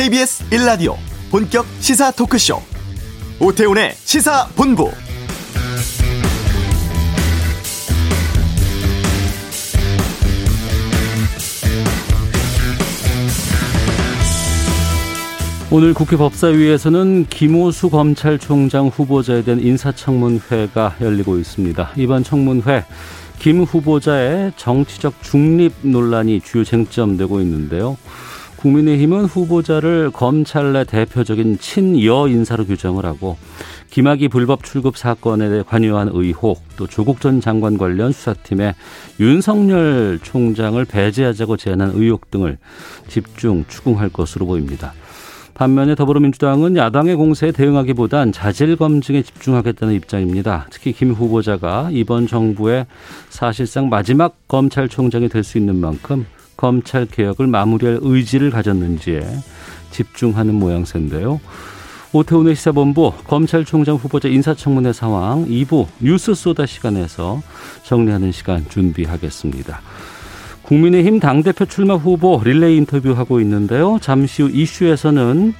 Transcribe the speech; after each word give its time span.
KBS 0.00 0.48
1라디오 0.48 0.94
본격 1.30 1.66
시사 1.80 2.10
토크쇼 2.10 2.56
오태훈의 3.38 3.92
시사본부 3.96 4.90
오늘 15.70 15.92
국회 15.92 16.16
법사위에서는 16.16 17.26
김호수 17.26 17.90
검찰총장 17.90 18.86
후보자에 18.88 19.42
대한 19.42 19.60
인사청문회가 19.60 20.96
열리고 21.02 21.36
있습니다. 21.36 21.90
이번 21.96 22.24
청문회 22.24 22.86
김 23.38 23.64
후보자의 23.64 24.54
정치적 24.56 25.22
중립 25.22 25.74
논란이 25.82 26.40
주요 26.40 26.64
쟁점되고 26.64 27.42
있는데요. 27.42 27.98
국민의힘은 28.60 29.24
후보자를 29.24 30.10
검찰 30.12 30.72
내 30.74 30.84
대표적인 30.84 31.58
친여 31.58 32.28
인사로 32.28 32.66
규정을 32.66 33.06
하고 33.06 33.38
김학의 33.90 34.28
불법 34.28 34.62
출급 34.62 34.96
사건에 34.96 35.62
관여한 35.62 36.10
의혹, 36.12 36.62
또 36.76 36.86
조국 36.86 37.20
전 37.20 37.40
장관 37.40 37.76
관련 37.78 38.12
수사팀에 38.12 38.74
윤석열 39.18 40.20
총장을 40.22 40.82
배제하자고 40.84 41.56
제안한 41.56 41.92
의혹 41.94 42.30
등을 42.30 42.58
집중 43.08 43.64
추궁할 43.66 44.10
것으로 44.10 44.46
보입니다. 44.46 44.92
반면에 45.54 45.94
더불어민주당은 45.94 46.76
야당의 46.76 47.16
공세에 47.16 47.52
대응하기보단 47.52 48.32
자질 48.32 48.76
검증에 48.76 49.22
집중하겠다는 49.22 49.94
입장입니다. 49.94 50.66
특히 50.70 50.92
김 50.92 51.12
후보자가 51.12 51.88
이번 51.92 52.26
정부의 52.26 52.86
사실상 53.28 53.88
마지막 53.88 54.36
검찰총장이 54.48 55.28
될 55.28 55.44
수 55.44 55.58
있는 55.58 55.76
만큼 55.76 56.26
검찰 56.60 57.06
개혁을 57.06 57.46
마무리할 57.46 58.00
의지를 58.02 58.50
가졌는지에 58.50 59.22
집중하는 59.92 60.54
모양새인데요. 60.54 61.40
오태훈의 62.12 62.54
시사본부 62.54 63.14
검찰총장 63.26 63.96
후보자 63.96 64.28
인사청문회 64.28 64.92
상황 64.92 65.46
2부 65.46 65.86
뉴스 66.00 66.34
소다 66.34 66.66
시간에서 66.66 67.40
정리하는 67.84 68.30
시간 68.30 68.68
준비하겠습니다. 68.68 69.80
국민의힘 70.62 71.18
당대표 71.18 71.64
출마 71.64 71.94
후보 71.94 72.42
릴레이 72.44 72.76
인터뷰하고 72.76 73.40
있는데요. 73.40 73.98
잠시 74.02 74.42
후 74.42 74.50
이슈에서는 74.50 75.54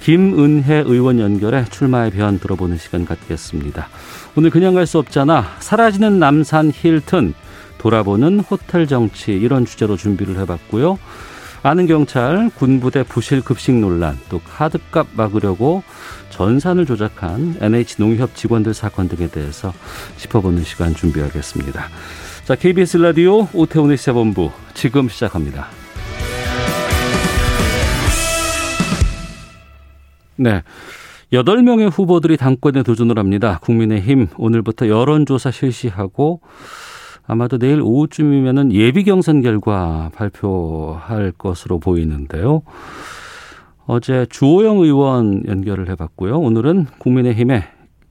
김은혜 0.00 0.84
의원 0.86 1.18
연결해 1.18 1.64
출마의 1.64 2.12
변 2.12 2.38
들어보는 2.38 2.78
시간 2.78 3.04
갖겠습니다. 3.04 3.88
오늘 4.36 4.50
그냥 4.50 4.74
갈 4.74 4.86
수 4.86 4.98
없잖아. 4.98 5.44
사라지는 5.58 6.20
남산 6.20 6.70
힐튼 6.72 7.34
돌아보는 7.78 8.40
호텔 8.40 8.86
정치 8.86 9.32
이런 9.32 9.64
주제로 9.64 9.96
준비를 9.96 10.38
해봤고요. 10.38 10.98
아는 11.62 11.86
경찰 11.86 12.50
군부대 12.54 13.02
부실 13.02 13.40
급식 13.42 13.72
논란 13.74 14.18
또 14.28 14.40
카드값 14.40 15.08
막으려고 15.16 15.82
전산을 16.30 16.86
조작한 16.86 17.56
NH 17.60 17.96
농협 17.96 18.34
직원들 18.36 18.72
사건 18.74 19.08
등에 19.08 19.28
대해서 19.28 19.72
짚어보는 20.16 20.62
시간 20.62 20.94
준비하겠습니다. 20.94 21.88
자, 22.44 22.54
KBS 22.54 22.98
라디오 22.98 23.48
오태훈의 23.52 23.96
시사본부 23.96 24.52
지금 24.74 25.08
시작합니다. 25.08 25.66
네. 30.36 30.62
여덟 31.32 31.62
명의 31.62 31.88
후보들이 31.88 32.36
당권에 32.36 32.84
도전을 32.84 33.18
합니다. 33.18 33.58
국민의힘 33.62 34.28
오늘부터 34.36 34.88
여론조사 34.88 35.50
실시하고 35.50 36.40
아마도 37.26 37.58
내일 37.58 37.80
오후쯤이면은 37.82 38.72
예비 38.72 39.04
경선 39.04 39.42
결과 39.42 40.10
발표할 40.14 41.32
것으로 41.36 41.78
보이는데요. 41.78 42.62
어제 43.86 44.26
주호영 44.26 44.78
의원 44.78 45.46
연결을 45.46 45.88
해봤고요. 45.90 46.38
오늘은 46.38 46.86
국민의힘의 46.98 47.62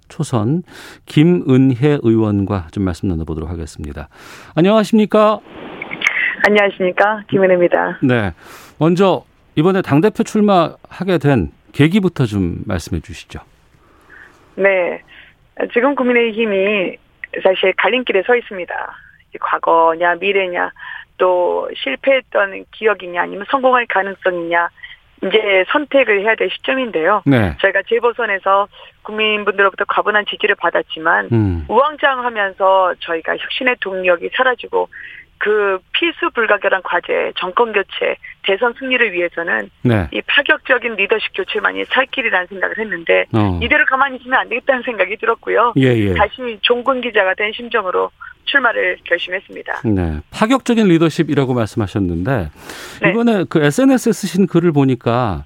초선 0.07 0.63
김은혜 1.05 1.99
의원과 2.01 2.67
좀 2.71 2.83
말씀 2.83 3.09
나눠보도록 3.09 3.49
하겠습니다. 3.49 4.09
안녕하십니까? 4.55 5.39
안녕하십니까? 6.47 7.23
김은혜입니다. 7.29 7.99
네. 8.03 8.33
먼저 8.77 9.23
이번에 9.55 9.81
당대표 9.81 10.23
출마하게 10.23 11.17
된 11.17 11.51
계기부터 11.71 12.25
좀 12.25 12.61
말씀해 12.65 13.01
주시죠. 13.01 13.39
네. 14.55 15.01
지금 15.73 15.95
국민의힘이 15.95 16.97
사실 17.43 17.73
갈림길에 17.77 18.23
서 18.25 18.35
있습니다. 18.35 18.73
과거냐, 19.39 20.15
미래냐, 20.15 20.71
또 21.17 21.69
실패했던 21.75 22.65
기억이냐, 22.71 23.21
아니면 23.21 23.45
성공할 23.49 23.85
가능성이냐, 23.87 24.69
이제 25.23 25.65
선택을 25.69 26.21
해야 26.21 26.35
될 26.35 26.49
시점인데요. 26.51 27.23
네. 27.25 27.55
저희가 27.59 27.83
재보선에서 27.87 28.67
국민분들로부터 29.03 29.85
과분한 29.85 30.25
지지를 30.25 30.55
받았지만 30.55 31.29
음. 31.31 31.65
우왕좌왕하면서 31.67 32.95
저희가 32.99 33.37
혁신의 33.37 33.77
동력이 33.79 34.29
사라지고 34.35 34.89
그 35.45 35.77
필수 35.91 36.31
불가결한 36.33 36.81
과제, 36.81 37.31
정권 37.37 37.71
교체, 37.71 38.15
대선 38.41 38.73
승리를 38.79 39.13
위해서는 39.13 39.69
네. 39.83 40.07
이 40.11 40.19
파격적인 40.25 40.95
리더십 40.95 41.33
교체만이 41.35 41.85
살 41.85 42.07
길이라는 42.07 42.47
생각을 42.47 42.79
했는데 42.79 43.25
어. 43.31 43.59
이대로 43.61 43.85
가만히 43.85 44.17
있으면 44.17 44.39
안 44.39 44.49
되겠다는 44.49 44.81
생각이 44.81 45.17
들었고요. 45.17 45.73
예, 45.77 45.83
예. 45.83 46.15
다시 46.15 46.57
종군 46.63 46.99
기자가 46.99 47.35
된 47.35 47.51
심정으로 47.53 48.09
출마를 48.45 48.97
결심했습니다. 49.03 49.81
네, 49.85 50.19
파격적인 50.31 50.87
리더십이라고 50.87 51.53
말씀하셨는데 51.53 52.49
네. 53.03 53.09
이번에 53.11 53.45
그 53.47 53.63
SNS에 53.63 54.13
쓰신 54.13 54.47
글을 54.47 54.71
보니까 54.71 55.45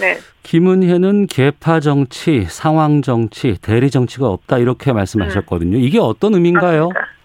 네. 0.00 0.18
김은혜는 0.42 1.28
개파 1.28 1.78
정치, 1.78 2.42
상황 2.46 3.02
정치, 3.02 3.56
대리 3.60 3.88
정치가 3.88 4.26
없다 4.26 4.58
이렇게 4.58 4.92
말씀하셨거든요. 4.92 5.76
음. 5.76 5.80
이게 5.80 6.00
어떤 6.00 6.34
의미인가요? 6.34 6.88
맞습니다. 6.88 7.17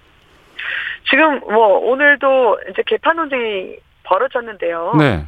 지금 1.13 1.41
뭐 1.41 1.77
오늘도 1.77 2.57
이제 2.71 2.81
개파 2.87 3.13
논쟁이 3.13 3.75
벌어졌는데요. 4.01 4.95
네. 4.97 5.23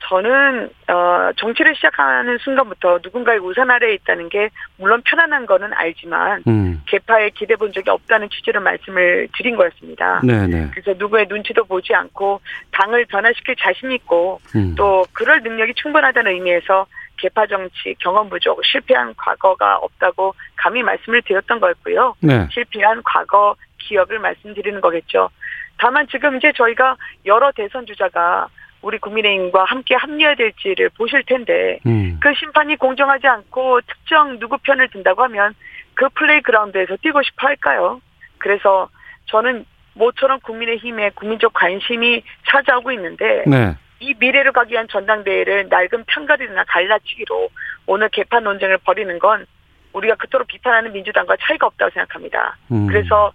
저는 0.00 0.70
어 0.88 1.30
정치를 1.36 1.76
시작하는 1.76 2.36
순간부터 2.38 2.98
누군가의 3.04 3.38
우산 3.38 3.70
아래에 3.70 3.94
있다는 3.94 4.28
게 4.28 4.48
물론 4.76 5.00
편안한 5.04 5.46
거는 5.46 5.72
알지만 5.72 6.42
음. 6.48 6.82
개파에 6.86 7.30
기대 7.30 7.54
본 7.54 7.72
적이 7.72 7.90
없다는 7.90 8.28
취지로 8.28 8.60
말씀을 8.60 9.28
드린 9.36 9.54
거였습니다. 9.54 10.20
네네. 10.24 10.46
네. 10.48 10.70
그래서 10.72 10.94
누구의 10.98 11.26
눈치도 11.28 11.64
보지 11.64 11.94
않고 11.94 12.40
당을 12.72 13.06
변화시킬 13.06 13.54
자신 13.56 13.92
있고 13.92 14.40
음. 14.56 14.74
또 14.76 15.04
그럴 15.12 15.40
능력이 15.42 15.74
충분하다는 15.74 16.32
의미에서 16.32 16.86
개파 17.18 17.46
정치 17.46 17.94
경험 18.00 18.28
부족 18.28 18.64
실패한 18.64 19.14
과거가 19.16 19.76
없다고 19.76 20.34
감히 20.56 20.82
말씀을 20.82 21.22
드렸던 21.22 21.60
거였고요. 21.60 22.14
네. 22.20 22.48
실패한 22.50 23.02
과거 23.04 23.54
기억을 23.78 24.18
말씀드리는 24.18 24.80
거겠죠. 24.80 25.30
다만 25.78 26.06
지금 26.08 26.36
이제 26.36 26.52
저희가 26.56 26.96
여러 27.24 27.52
대선 27.52 27.86
주자가 27.86 28.48
우리 28.80 28.98
국민의힘과 28.98 29.64
함께 29.64 29.94
합류해야될지를 29.94 30.90
보실 30.90 31.22
텐데 31.24 31.80
음. 31.86 32.18
그 32.20 32.32
심판이 32.34 32.76
공정하지 32.76 33.26
않고 33.26 33.80
특정 33.82 34.38
누구 34.38 34.58
편을 34.58 34.88
든다고 34.90 35.22
하면 35.24 35.54
그 35.94 36.08
플레이그라운드에서 36.10 36.96
뛰고 37.02 37.22
싶어 37.22 37.48
할까요? 37.48 38.00
그래서 38.38 38.88
저는 39.26 39.64
모처럼 39.94 40.38
국민의힘에 40.40 41.10
국민적 41.10 41.52
관심이 41.52 42.22
찾아오고 42.48 42.92
있는데 42.92 43.44
네. 43.46 43.74
이 44.00 44.14
미래를 44.16 44.52
가기 44.52 44.72
위한 44.72 44.86
전당대회를 44.88 45.68
낡은 45.68 46.04
편가리나 46.06 46.64
갈라치기로 46.64 47.48
오늘 47.86 48.08
개판 48.10 48.44
논쟁을 48.44 48.78
벌이는 48.78 49.18
건 49.18 49.44
우리가 49.92 50.14
그토록 50.14 50.46
비판하는 50.46 50.92
민주당과 50.92 51.36
차이가 51.40 51.66
없다고 51.66 51.90
생각합니다. 51.90 52.56
음. 52.70 52.86
그래서 52.86 53.32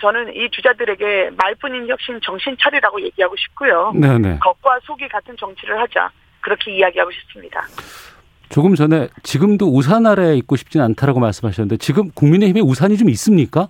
저는 0.00 0.34
이 0.34 0.50
주자들에게 0.50 1.30
말뿐인 1.36 1.88
혁신 1.88 2.20
정신 2.22 2.56
차리라고 2.58 3.00
얘기하고 3.02 3.36
싶고요. 3.36 3.92
네네. 3.94 4.38
겉과 4.40 4.80
속이 4.82 5.08
같은 5.08 5.36
정치를 5.36 5.78
하자 5.78 6.10
그렇게 6.40 6.72
이야기하고 6.76 7.10
싶습니다. 7.10 7.62
조금 8.48 8.74
전에 8.74 9.08
지금도 9.22 9.66
우산 9.66 10.06
아래 10.06 10.34
있고 10.36 10.56
싶지는 10.56 10.84
않다라고 10.86 11.20
말씀하셨는데 11.20 11.76
지금 11.76 12.10
국민의힘에 12.10 12.60
우산이 12.60 12.96
좀 12.96 13.08
있습니까? 13.10 13.68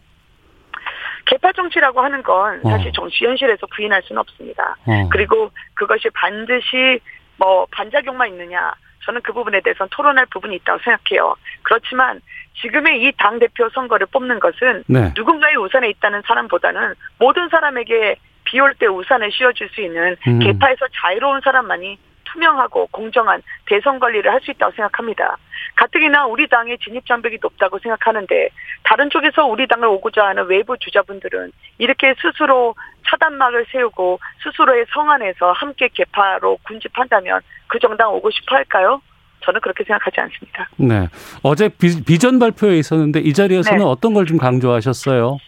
개파 1.26 1.52
정치라고 1.52 2.00
하는 2.00 2.22
건 2.22 2.60
사실 2.62 2.88
어. 2.88 2.92
정치 2.92 3.24
현실에서 3.24 3.66
부인할 3.74 4.02
수는 4.04 4.20
없습니다. 4.20 4.76
어. 4.86 5.08
그리고 5.10 5.50
그것이 5.74 6.08
반드시 6.14 7.00
뭐 7.36 7.66
반작용만 7.70 8.28
있느냐 8.30 8.72
저는 9.10 9.20
그 9.22 9.32
부분에 9.32 9.60
대해서는 9.60 9.88
토론할 9.90 10.26
부분이 10.26 10.54
있다고 10.56 10.78
생각해요. 10.84 11.34
그렇지만 11.62 12.20
지금의 12.62 13.02
이 13.02 13.12
당 13.18 13.38
대표 13.38 13.68
선거를 13.70 14.06
뽑는 14.06 14.38
것은 14.38 14.84
네. 14.86 15.12
누군가의 15.16 15.56
우산에 15.56 15.88
있다는 15.90 16.22
사람보다는 16.26 16.94
모든 17.18 17.48
사람에게 17.48 18.16
비올 18.44 18.74
때 18.74 18.86
우산을 18.86 19.30
씌워줄 19.32 19.68
수 19.70 19.80
있는 19.82 20.16
음. 20.26 20.38
개파에서 20.38 20.86
자유로운 20.94 21.40
사람만이 21.42 21.98
투명하고 22.32 22.88
공정한 22.90 23.42
대선 23.66 23.98
관리를 23.98 24.30
할 24.32 24.40
수 24.40 24.50
있다고 24.50 24.72
생각합니다. 24.72 25.36
가뜩이나 25.76 26.24
우리 26.26 26.48
당의 26.48 26.78
진입 26.78 27.04
장벽이 27.06 27.38
높다고 27.42 27.78
생각하는데 27.78 28.48
다른 28.84 29.10
쪽에서 29.10 29.44
우리 29.46 29.66
당을 29.68 29.86
오고자 29.88 30.24
하는 30.26 30.46
외부 30.46 30.76
주자분들은 30.78 31.52
이렇게 31.78 32.14
스스로 32.20 32.74
차단막을 33.08 33.66
세우고 33.70 34.18
스스로의 34.42 34.86
성안에서 34.94 35.52
함께 35.52 35.88
개파로 35.92 36.58
군집한다면 36.66 37.40
그 37.66 37.78
정당 37.78 38.14
오고 38.14 38.30
싶어 38.30 38.56
할까요? 38.56 39.02
저는 39.42 39.60
그렇게 39.60 39.84
생각하지 39.84 40.20
않습니다. 40.20 40.68
네. 40.76 41.08
어제 41.42 41.68
비, 41.68 42.18
전 42.18 42.38
발표에 42.38 42.76
있었는데 42.78 43.20
이 43.20 43.32
자리에서는 43.32 43.78
네. 43.78 43.84
어떤 43.84 44.12
걸 44.14 44.24
좀 44.26 44.36
강조하셨어요? 44.38 45.38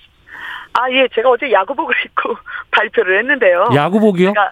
아, 0.75 0.91
예. 0.91 1.07
제가 1.15 1.29
어제 1.29 1.51
야구복을 1.53 1.95
입고 2.07 2.35
발표를 2.73 3.19
했는데요. 3.21 3.69
야구복이요? 3.75 4.29
제가, 4.31 4.51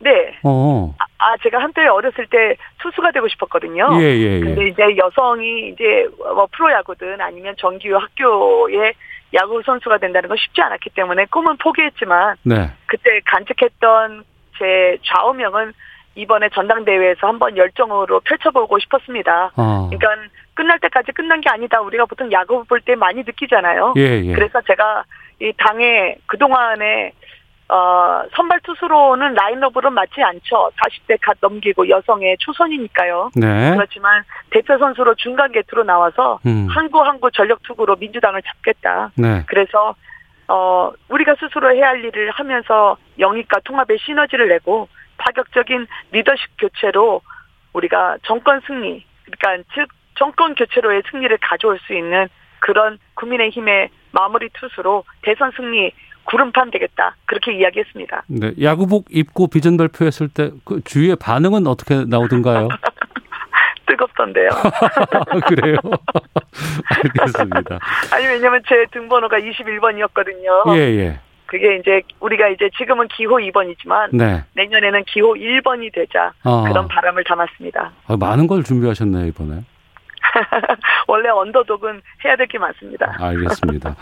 네. 0.00 0.34
어. 0.44 0.94
아, 0.98 1.04
아, 1.18 1.36
제가 1.42 1.58
한때 1.60 1.86
어렸을 1.86 2.26
때 2.26 2.56
투수가 2.80 3.10
되고 3.12 3.28
싶었거든요. 3.28 3.88
예, 4.00 4.04
예, 4.04 4.36
예. 4.36 4.40
근데 4.40 4.68
이제 4.68 4.82
여성이 4.96 5.68
이제 5.68 6.08
뭐 6.18 6.48
프로야구든 6.52 7.20
아니면 7.20 7.54
정규 7.58 7.94
학교에 7.94 8.94
야구 9.34 9.62
선수가 9.64 9.98
된다는 9.98 10.28
건 10.28 10.38
쉽지 10.38 10.60
않았기 10.62 10.90
때문에 10.90 11.26
꿈은 11.26 11.58
포기했지만 11.58 12.36
네. 12.42 12.70
그때 12.86 13.20
간직했던 13.26 14.24
제 14.58 14.98
좌우명은 15.04 15.72
이번에 16.16 16.48
전당대회에서 16.48 17.26
한번 17.28 17.56
열정으로 17.56 18.20
펼쳐보고 18.20 18.78
싶었습니다. 18.80 19.52
어. 19.56 19.88
그러니까 19.90 20.28
끝날 20.54 20.78
때까지 20.80 21.12
끝난 21.12 21.40
게 21.40 21.48
아니다. 21.48 21.80
우리가 21.80 22.06
보통 22.06 22.32
야구 22.32 22.64
볼 22.64 22.80
때 22.80 22.94
많이 22.96 23.22
느끼잖아요. 23.22 23.94
예, 23.96 24.22
예. 24.24 24.32
그래서 24.32 24.60
제가 24.62 25.04
이 25.40 25.52
당에 25.56 26.16
그동안에 26.26 27.12
어, 27.70 28.24
선발 28.34 28.60
투수로는 28.60 29.34
라인업으로 29.34 29.90
맞지 29.90 30.20
않죠. 30.20 30.72
40대 30.76 31.18
갓 31.20 31.36
넘기고 31.40 31.88
여성의 31.88 32.36
초선이니까요. 32.40 33.30
네. 33.36 33.70
그렇지만 33.76 34.24
대표 34.50 34.76
선수로 34.76 35.14
중간 35.14 35.52
게트로 35.52 35.84
나와서 35.84 36.40
음. 36.46 36.66
한구 36.68 37.00
한구 37.02 37.30
전력 37.30 37.62
투구로 37.62 37.94
민주당을 37.96 38.42
잡겠다. 38.42 39.12
네. 39.14 39.44
그래서 39.46 39.94
어, 40.48 40.90
우리가 41.08 41.36
스스로 41.38 41.72
해야 41.72 41.90
할 41.90 42.04
일을 42.04 42.32
하면서 42.32 42.96
영입과 43.20 43.60
통합의 43.60 43.98
시너지를 44.00 44.48
내고 44.48 44.88
파격적인 45.18 45.86
리더십 46.10 46.50
교체로 46.58 47.20
우리가 47.72 48.16
정권 48.24 48.60
승리, 48.66 49.04
그러니까 49.24 49.62
즉 49.74 49.88
정권 50.16 50.56
교체로의 50.56 51.04
승리를 51.08 51.38
가져올 51.38 51.78
수 51.86 51.94
있는 51.94 52.28
그런 52.58 52.98
국민의힘의 53.14 53.90
마무리 54.10 54.48
투수로 54.54 55.04
대선 55.22 55.52
승리 55.56 55.92
구름판 56.24 56.70
되겠다 56.70 57.16
그렇게 57.26 57.52
이야기했습니다. 57.54 58.22
네, 58.28 58.52
야구복 58.62 59.06
입고 59.10 59.48
비전 59.48 59.76
발표했을 59.76 60.28
때 60.28 60.50
그 60.64 60.80
주위의 60.84 61.16
반응은 61.16 61.66
어떻게 61.66 62.04
나오던가요? 62.04 62.68
뜨겁던데요. 63.86 64.48
그래요? 65.48 65.76
알겠습니다. 67.04 67.78
아니 68.12 68.26
왜냐면 68.26 68.62
제 68.68 68.86
등번호가 68.92 69.38
21번이었거든요. 69.38 70.76
예, 70.76 70.80
예. 70.80 71.20
그게 71.46 71.76
이제 71.76 72.02
우리가 72.20 72.46
이제 72.48 72.70
지금은 72.78 73.08
기호 73.08 73.38
2번이지만 73.38 74.10
네. 74.12 74.44
내년에는 74.54 75.02
기호 75.08 75.34
1번이 75.34 75.92
되자 75.92 76.32
아. 76.44 76.64
그런 76.68 76.86
바람을 76.86 77.24
담았습니다. 77.24 77.90
아, 78.06 78.16
많은 78.16 78.46
걸 78.46 78.62
준비하셨네요 78.62 79.26
이번에. 79.26 79.64
원래 81.08 81.28
언더독은 81.28 82.02
해야 82.24 82.36
될 82.36 82.46
게 82.46 82.58
많습니다. 82.58 83.16
알겠습니다. 83.18 83.96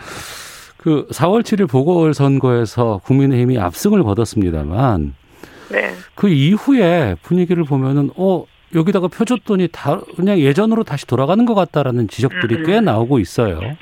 그 0.79 1.07
4월 1.09 1.43
7일 1.43 1.69
보궐선거에서 1.69 3.01
국민의힘이 3.05 3.59
압승을 3.59 4.03
거뒀습니다만 4.05 5.15
네. 5.71 5.93
그 6.15 6.29
이후에 6.29 7.17
분위기를 7.23 7.65
보면은 7.65 8.11
어 8.17 8.47
여기다가 8.75 9.09
펴줬더니 9.09 9.69
다 9.73 10.01
그냥 10.17 10.39
예전으로 10.39 10.85
다시 10.85 11.07
돌아가는 11.07 11.45
것 11.45 11.55
같다라는 11.55 12.09
지적들이 12.09 12.57
음. 12.57 12.63
꽤 12.65 12.81
나오고 12.81 13.19
있어요. 13.19 13.61
네. 13.61 13.77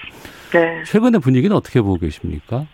최근의 0.85 1.21
분위기는 1.21 1.55
어떻게 1.55 1.81
보고 1.81 1.97
계십니까? 1.97 2.67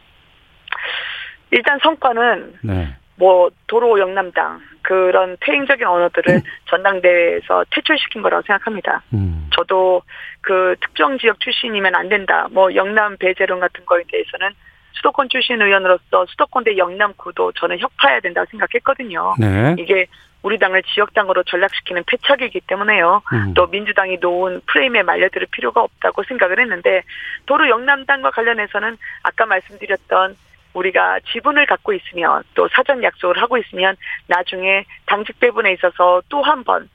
일단 1.50 1.78
성과는 1.82 2.54
네. 2.62 2.94
뭐 3.16 3.50
도로 3.66 3.98
영남당 3.98 4.60
그런 4.82 5.36
퇴행적인 5.40 5.86
언어들을 5.86 6.34
음. 6.34 6.42
전당대회에서 6.66 7.64
퇴출시킨 7.70 8.22
거라고 8.22 8.42
생각합니다. 8.46 9.02
음. 9.12 9.48
저도 9.54 10.02
그 10.40 10.76
특정 10.80 11.18
지역 11.18 11.40
출신이면 11.40 11.94
안 11.94 12.08
된다. 12.08 12.48
뭐 12.50 12.74
영남 12.74 13.16
배제론 13.16 13.60
같은 13.60 13.84
거에 13.86 14.02
대해서는 14.10 14.50
수도권 14.92 15.28
출신 15.28 15.60
의원으로서 15.60 16.26
수도권 16.26 16.64
대 16.64 16.76
영남 16.76 17.12
구도 17.16 17.52
저는 17.52 17.78
혁파해야 17.78 18.20
된다고 18.20 18.46
생각했거든요. 18.50 19.34
네. 19.38 19.74
이게 19.78 20.06
우리 20.42 20.58
당을 20.58 20.82
지역당으로 20.82 21.44
전락시키는 21.44 22.02
패착이기 22.06 22.62
때문에요. 22.66 23.22
음. 23.32 23.54
또 23.54 23.66
민주당이 23.68 24.18
놓은 24.20 24.60
프레임에 24.66 25.02
말려들 25.02 25.46
필요가 25.50 25.82
없다고 25.82 26.24
생각을 26.24 26.60
했는데 26.60 27.02
도로 27.46 27.68
영남당과 27.68 28.30
관련해서는 28.30 28.96
아까 29.22 29.46
말씀드렸던 29.46 30.36
우리가 30.74 31.20
지분을 31.32 31.66
갖고 31.66 31.92
있으면 31.92 32.42
또 32.54 32.68
사전 32.72 33.02
약속을 33.02 33.40
하고 33.40 33.58
있으면 33.58 33.96
나중에 34.26 34.84
당직 35.06 35.38
배분에 35.40 35.72
있어서 35.74 36.22
또 36.28 36.42
한 36.42 36.64
번 36.64 36.88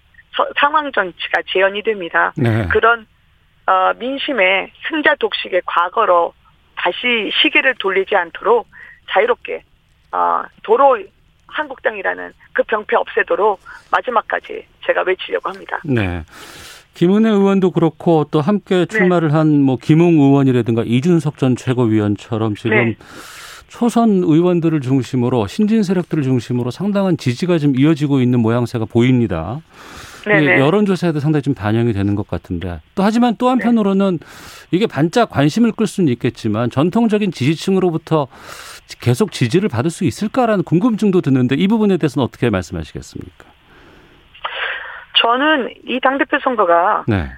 상황 0.60 0.92
정치가 0.92 1.42
재현이 1.52 1.82
됩니다. 1.84 2.32
네. 2.38 2.68
그런 2.72 3.08
어, 3.66 3.94
민심의 3.98 4.72
승자 4.88 5.16
독식의 5.16 5.64
과거로 5.66 6.34
다시 6.76 7.32
시계를 7.42 7.76
돌리지 7.80 8.16
않도록 8.16 8.68
자유롭게 9.10 9.64
어, 10.12 10.44
도로 10.64 11.00
한국당이라는 11.48 12.34
그 12.54 12.64
병폐 12.64 12.96
없애도록 12.96 13.60
마지막까지 13.92 14.66
제가 14.86 15.02
외치려고 15.02 15.50
합니다. 15.50 15.80
네. 15.84 16.24
김은혜 16.94 17.30
의원도 17.30 17.72
그렇고 17.72 18.26
또 18.32 18.42
함께 18.42 18.86
출마를 18.86 19.30
네. 19.30 19.34
한뭐 19.36 19.78
김웅 19.82 20.20
의원이라든가 20.20 20.84
이준석 20.86 21.38
전 21.38 21.56
최고위원처럼 21.56 22.56
지금 22.56 22.78
네. 22.78 22.98
초선 23.68 24.24
의원들을 24.24 24.82
중심으로 24.82 25.48
신진 25.48 25.84
세력들을 25.84 26.24
중심으로 26.24 26.72
상당한 26.72 27.18
지지가 27.18 27.58
좀 27.58 27.78
이어지고 27.78 28.22
있는 28.22 28.40
모양새가 28.40 28.86
보입니다. 28.86 29.62
여론조사에도 30.60 31.20
상당히 31.20 31.42
좀 31.42 31.54
반영이 31.54 31.94
되는 31.94 32.16
것 32.16 32.28
같은데 32.28 32.82
또 32.96 33.04
하지만 33.04 33.36
또 33.38 33.50
한편으로는 33.50 34.20
이게 34.72 34.86
반짝 34.86 35.30
관심을 35.30 35.72
끌 35.72 35.88
수는 35.88 36.12
있겠지만 36.14 36.70
전통적인 36.70 37.32
지지층으로부터 37.32 38.28
계속 39.00 39.32
지지를 39.32 39.70
받을 39.70 39.90
수 39.90 40.04
있을까라는 40.04 40.64
궁금증도 40.64 41.22
드는데 41.22 41.56
이 41.56 41.68
부분에 41.68 41.98
대해서는 41.98 42.26
어떻게 42.26 42.50
말씀하시겠습니까? 42.50 43.46
저는 45.22 45.74
이 45.88 46.00
당대표 46.02 46.38
선거가 46.44 47.06
네. 47.08 47.30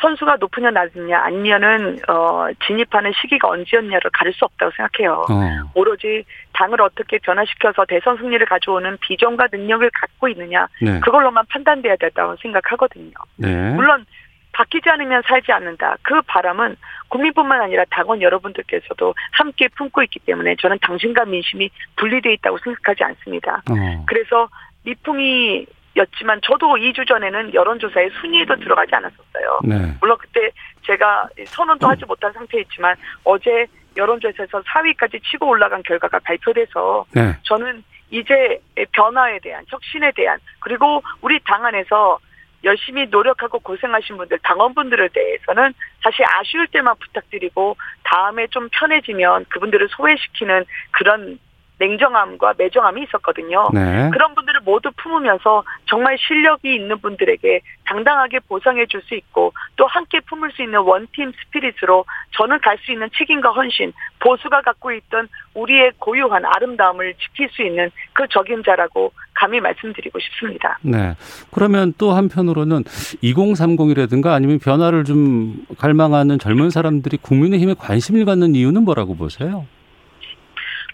선수가 0.00 0.36
높으냐 0.40 0.70
낮으냐 0.70 1.20
아니면은 1.20 1.98
어 2.08 2.46
진입하는 2.66 3.12
시기가 3.20 3.48
언제였냐를 3.48 4.10
가릴 4.12 4.32
수 4.32 4.44
없다고 4.44 4.72
생각해요. 4.76 5.24
어. 5.28 5.70
오로지 5.74 6.24
당을 6.52 6.80
어떻게 6.80 7.18
변화시켜서 7.18 7.84
대선 7.86 8.16
승리를 8.16 8.44
가져오는 8.46 8.96
비전과 9.00 9.48
능력을 9.52 9.88
갖고 9.92 10.28
있느냐 10.28 10.66
네. 10.80 11.00
그걸로만 11.00 11.44
판단돼야 11.48 11.96
된다고 11.96 12.36
생각하거든요. 12.40 13.12
네. 13.36 13.70
물론 13.74 14.06
바뀌지 14.52 14.88
않으면 14.88 15.22
살지 15.26 15.52
않는다. 15.52 15.96
그 16.02 16.20
바람은 16.22 16.76
국민뿐만 17.08 17.60
아니라 17.60 17.84
당원 17.90 18.20
여러분들께서도 18.20 19.14
함께 19.32 19.68
품고 19.68 20.02
있기 20.04 20.18
때문에 20.20 20.56
저는 20.60 20.78
당신과 20.82 21.24
민심이 21.26 21.70
분리돼 21.96 22.32
있다고 22.34 22.58
생각하지 22.58 23.04
않습니다. 23.04 23.62
어. 23.70 24.04
그래서 24.06 24.48
미풍이 24.84 25.66
였지만 25.96 26.40
저도 26.42 26.74
2주 26.76 27.06
전에는 27.06 27.52
여론조사에 27.52 28.10
순위에도 28.20 28.56
들어가지 28.56 28.94
않았었어요. 28.94 29.60
네. 29.64 29.94
물론 30.00 30.16
그때 30.18 30.50
제가 30.82 31.28
선언도 31.46 31.88
하지 31.88 32.04
못한 32.04 32.32
상태였지만 32.32 32.96
어제 33.24 33.66
여론조사에서 33.96 34.62
4위까지 34.62 35.20
치고 35.24 35.48
올라간 35.48 35.82
결과가 35.82 36.20
발표돼서 36.20 37.04
네. 37.12 37.36
저는 37.42 37.82
이제 38.10 38.60
변화에 38.92 39.38
대한 39.40 39.64
혁신에 39.68 40.12
대한 40.12 40.38
그리고 40.60 41.02
우리 41.20 41.38
당 41.40 41.64
안에서 41.64 42.18
열심히 42.64 43.06
노력하고 43.06 43.58
고생하신 43.60 44.16
분들 44.16 44.38
당원분들에 44.42 45.08
대해서는 45.08 45.72
사실 46.02 46.24
아쉬울 46.26 46.66
때만 46.68 46.94
부탁드리고 46.98 47.76
다음에 48.04 48.46
좀 48.48 48.68
편해지면 48.70 49.46
그분들을 49.48 49.88
소외시키는 49.90 50.64
그런 50.90 51.38
냉정함과 51.80 52.54
매정함이 52.58 53.02
있었거든요. 53.04 53.70
네. 53.72 54.10
그런 54.12 54.34
분들을 54.34 54.60
모두 54.64 54.90
품으면서 54.96 55.64
정말 55.86 56.16
실력이 56.18 56.74
있는 56.74 56.98
분들에게 57.00 57.60
당당하게 57.86 58.38
보상해 58.40 58.86
줄 58.86 59.00
수 59.00 59.14
있고 59.14 59.54
또 59.76 59.86
함께 59.86 60.20
품을 60.20 60.52
수 60.52 60.62
있는 60.62 60.80
원팀 60.80 61.32
스피릿으로 61.32 62.04
저는 62.36 62.60
갈 62.60 62.78
수 62.84 62.92
있는 62.92 63.08
책임과 63.16 63.50
헌신, 63.50 63.92
보수가 64.18 64.60
갖고 64.60 64.92
있던 64.92 65.28
우리의 65.54 65.92
고유한 65.98 66.44
아름다움을 66.44 67.14
지킬 67.14 67.48
수 67.50 67.62
있는 67.62 67.90
그 68.12 68.26
적임자라고 68.28 69.12
감히 69.34 69.58
말씀드리고 69.60 70.18
싶습니다. 70.18 70.78
네. 70.82 71.14
그러면 71.50 71.94
또 71.96 72.12
한편으로는 72.12 72.84
2030이라든가 72.84 74.28
아니면 74.28 74.58
변화를 74.58 75.04
좀 75.04 75.64
갈망하는 75.78 76.38
젊은 76.38 76.68
사람들이 76.68 77.16
국민의힘에 77.16 77.74
관심을 77.78 78.26
갖는 78.26 78.54
이유는 78.54 78.82
뭐라고 78.84 79.16
보세요? 79.16 79.66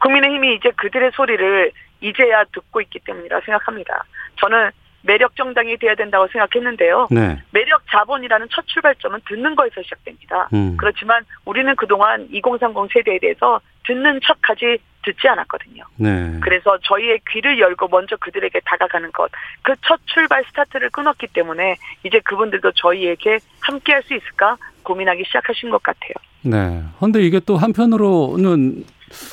국민의힘이 0.00 0.54
이제 0.56 0.70
그들의 0.76 1.10
소리를 1.14 1.72
이제야 2.00 2.44
듣고 2.52 2.80
있기 2.82 3.00
때문이라 3.00 3.40
생각합니다. 3.40 4.04
저는 4.40 4.70
매력 5.02 5.36
정당이 5.36 5.76
돼야 5.76 5.94
된다고 5.94 6.26
생각했는데요. 6.28 7.06
네. 7.12 7.40
매력 7.52 7.80
자본이라는 7.88 8.48
첫 8.50 8.66
출발점은 8.66 9.20
듣는 9.28 9.54
거에서 9.54 9.80
시작됩니다. 9.82 10.48
음. 10.52 10.76
그렇지만 10.76 11.22
우리는 11.44 11.74
그동안 11.76 12.26
2030 12.32 12.92
세대에 12.92 13.18
대해서 13.20 13.60
듣는 13.86 14.20
척하지 14.24 14.78
듣지 15.04 15.28
않았거든요. 15.28 15.84
네. 15.96 16.40
그래서 16.42 16.76
저희의 16.82 17.20
귀를 17.30 17.60
열고 17.60 17.86
먼저 17.88 18.16
그들에게 18.16 18.58
다가가는 18.64 19.12
것, 19.12 19.30
그 19.62 19.74
첫 19.82 20.00
출발 20.06 20.42
스타트를 20.48 20.90
끊었기 20.90 21.28
때문에 21.28 21.76
이제 22.02 22.18
그분들도 22.24 22.72
저희에게 22.72 23.38
함께 23.60 23.92
할 23.92 24.02
수 24.02 24.14
있을까 24.14 24.56
고민하기 24.82 25.22
시작하신 25.26 25.70
것 25.70 25.80
같아요. 25.84 26.14
네. 26.42 26.82
그런데 26.98 27.20
이게 27.22 27.38
또 27.46 27.56
한편으로는 27.56 28.84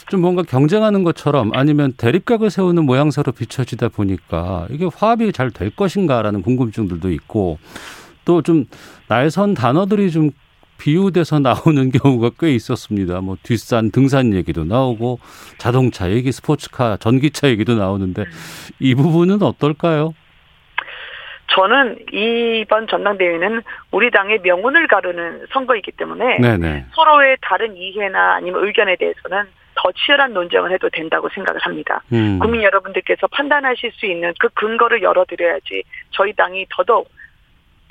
좀 0.10 0.22
뭔가 0.22 0.44
경쟁하는 0.44 1.04
것처럼 1.04 1.52
아니면 1.54 1.94
대립각을 1.98 2.50
세우는 2.50 2.86
모양새로 2.86 3.32
비춰지다 3.32 3.90
보니까 3.90 4.68
이게 4.70 4.88
화합이 4.96 5.32
잘 5.34 5.50
될 5.52 5.70
것인가라는 5.76 6.42
궁금증들도 6.42 7.12
있고 7.12 7.58
또 8.26 8.42
좀 8.42 8.66
날선 9.08 9.54
단어들이 9.54 10.12
좀 10.12 10.32
비유돼서 10.78 11.40
나오는 11.40 11.92
경우가 11.92 12.32
꽤 12.40 12.54
있었습니다. 12.56 13.22
뭐 13.22 13.38
뒷산 13.44 13.92
등산 13.92 14.34
얘기도 14.34 14.64
나오고 14.66 15.20
자동차 15.58 16.10
얘기, 16.12 16.32
스포츠카, 16.32 16.98
전기차 16.98 17.48
얘기도 17.50 17.76
나오는데 17.76 18.26
이 18.80 18.96
부분은 18.96 19.42
어떨까요? 19.42 20.14
저는 21.56 22.00
이번 22.12 22.88
전당대회는 22.88 23.62
우리 23.92 24.10
당의 24.10 24.40
명운을 24.44 24.88
가르는 24.88 25.46
선거이기 25.52 25.92
때문에 25.92 26.40
네네. 26.40 26.86
서로의 26.96 27.38
다른 27.42 27.78
이해나 27.78 28.36
아니면 28.36 28.66
의견에 28.66 28.96
대해서는 28.96 29.44
더 29.76 29.92
치열한 29.92 30.34
논쟁을 30.34 30.72
해도 30.72 30.90
된다고 30.90 31.30
생각을 31.30 31.60
합니다. 31.62 32.02
음. 32.12 32.40
국민 32.40 32.64
여러분들께서 32.64 33.28
판단하실 33.28 33.92
수 33.94 34.06
있는 34.06 34.34
그 34.40 34.50
근거를 34.50 35.02
열어드려야지 35.02 35.84
저희 36.12 36.34
당이 36.34 36.68
더더욱 36.70 37.10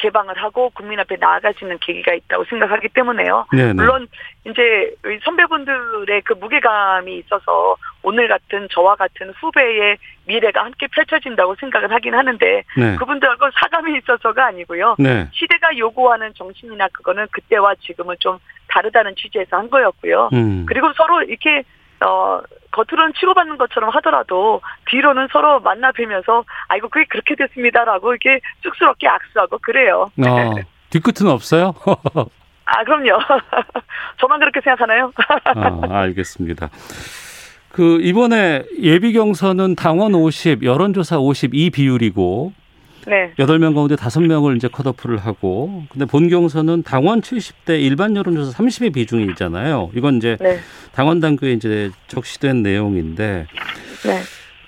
개방을 0.02 0.36
하고 0.36 0.70
국민 0.70 0.98
앞에 0.98 1.16
있는 1.62 1.78
계기가 1.78 2.12
있다고 2.12 2.44
생각하기 2.44 2.88
때문에요. 2.88 3.46
네네. 3.52 3.74
물론 3.74 4.08
이제 4.44 4.94
선배분들의 5.24 6.22
그 6.22 6.32
무게감이 6.34 7.18
있어서 7.18 7.76
오늘 8.02 8.26
같은 8.26 8.66
저와 8.72 8.96
같은 8.96 9.30
후배의 9.40 9.96
미래가 10.26 10.64
함께 10.64 10.88
펼쳐진다고 10.88 11.54
생각을 11.54 11.92
하긴 11.92 12.14
하는데 12.14 12.64
네. 12.76 12.96
그분들하고 12.96 13.46
사감이 13.60 13.96
있어서가 13.98 14.46
아니고요. 14.46 14.96
네. 14.98 15.28
시대가 15.32 15.76
요구하는 15.78 16.34
정신이나 16.34 16.88
그거는 16.88 17.28
그때와 17.30 17.76
지금은 17.76 18.16
좀 18.18 18.38
다르다는 18.72 19.14
취지에서 19.16 19.56
한 19.56 19.70
거였고요. 19.70 20.30
음. 20.32 20.64
그리고 20.66 20.92
서로 20.94 21.22
이렇게 21.22 21.62
어, 22.04 22.40
겉으로는 22.72 23.12
치고받는 23.18 23.58
것처럼 23.58 23.90
하더라도 23.90 24.60
뒤로는 24.90 25.28
서로 25.30 25.60
만나 25.60 25.92
뵈면서 25.92 26.44
아이고 26.68 26.88
그게 26.88 27.04
그렇게 27.08 27.36
됐습니다라고 27.36 28.12
이렇게 28.12 28.40
쑥스럽게 28.62 29.06
악수하고 29.06 29.58
그래요. 29.58 30.10
어, 30.26 30.54
뒤끝은 30.90 31.30
없어요? 31.30 31.74
아 32.64 32.84
그럼요. 32.84 33.18
저만 34.18 34.40
그렇게 34.40 34.60
생각하나요? 34.60 35.12
아, 35.44 36.00
알겠습니다. 36.00 36.70
그 37.70 37.98
이번에 38.02 38.64
예비 38.80 39.12
경선은 39.12 39.76
당원 39.76 40.14
50, 40.14 40.62
여론조사 40.62 41.18
52 41.18 41.70
비율이고 41.70 42.52
네. 43.06 43.32
8명 43.38 43.74
가운데 43.74 43.96
5명을 43.96 44.56
이제 44.56 44.68
컷오프를 44.68 45.18
하고 45.18 45.84
근데 45.90 46.04
본 46.04 46.28
경선은 46.28 46.82
당원 46.82 47.20
70대 47.20 47.80
일반 47.80 48.16
여론조사 48.16 48.62
30의 48.62 48.94
비중이 48.94 49.24
있잖아요. 49.30 49.90
이건 49.94 50.16
이제 50.16 50.36
네. 50.40 50.58
당원 50.92 51.20
당규에 51.20 51.52
이제 51.52 51.90
적시된 52.08 52.62
내용인데 52.62 53.46
네. 54.04 54.20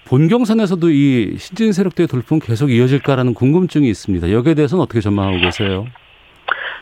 본 0.07 0.29
경선에서도 0.29 0.91
이 0.91 1.37
신진 1.39 1.73
세력들의 1.73 2.09
돌풍 2.09 2.39
계속 2.39 2.71
이어질까라는 2.71 3.35
궁금증이 3.35 3.89
있습니다. 3.89 4.31
여기에 4.31 4.55
대해서는 4.55 4.83
어떻게 4.83 5.01
전망하고 5.01 5.41
계세요? 5.41 5.87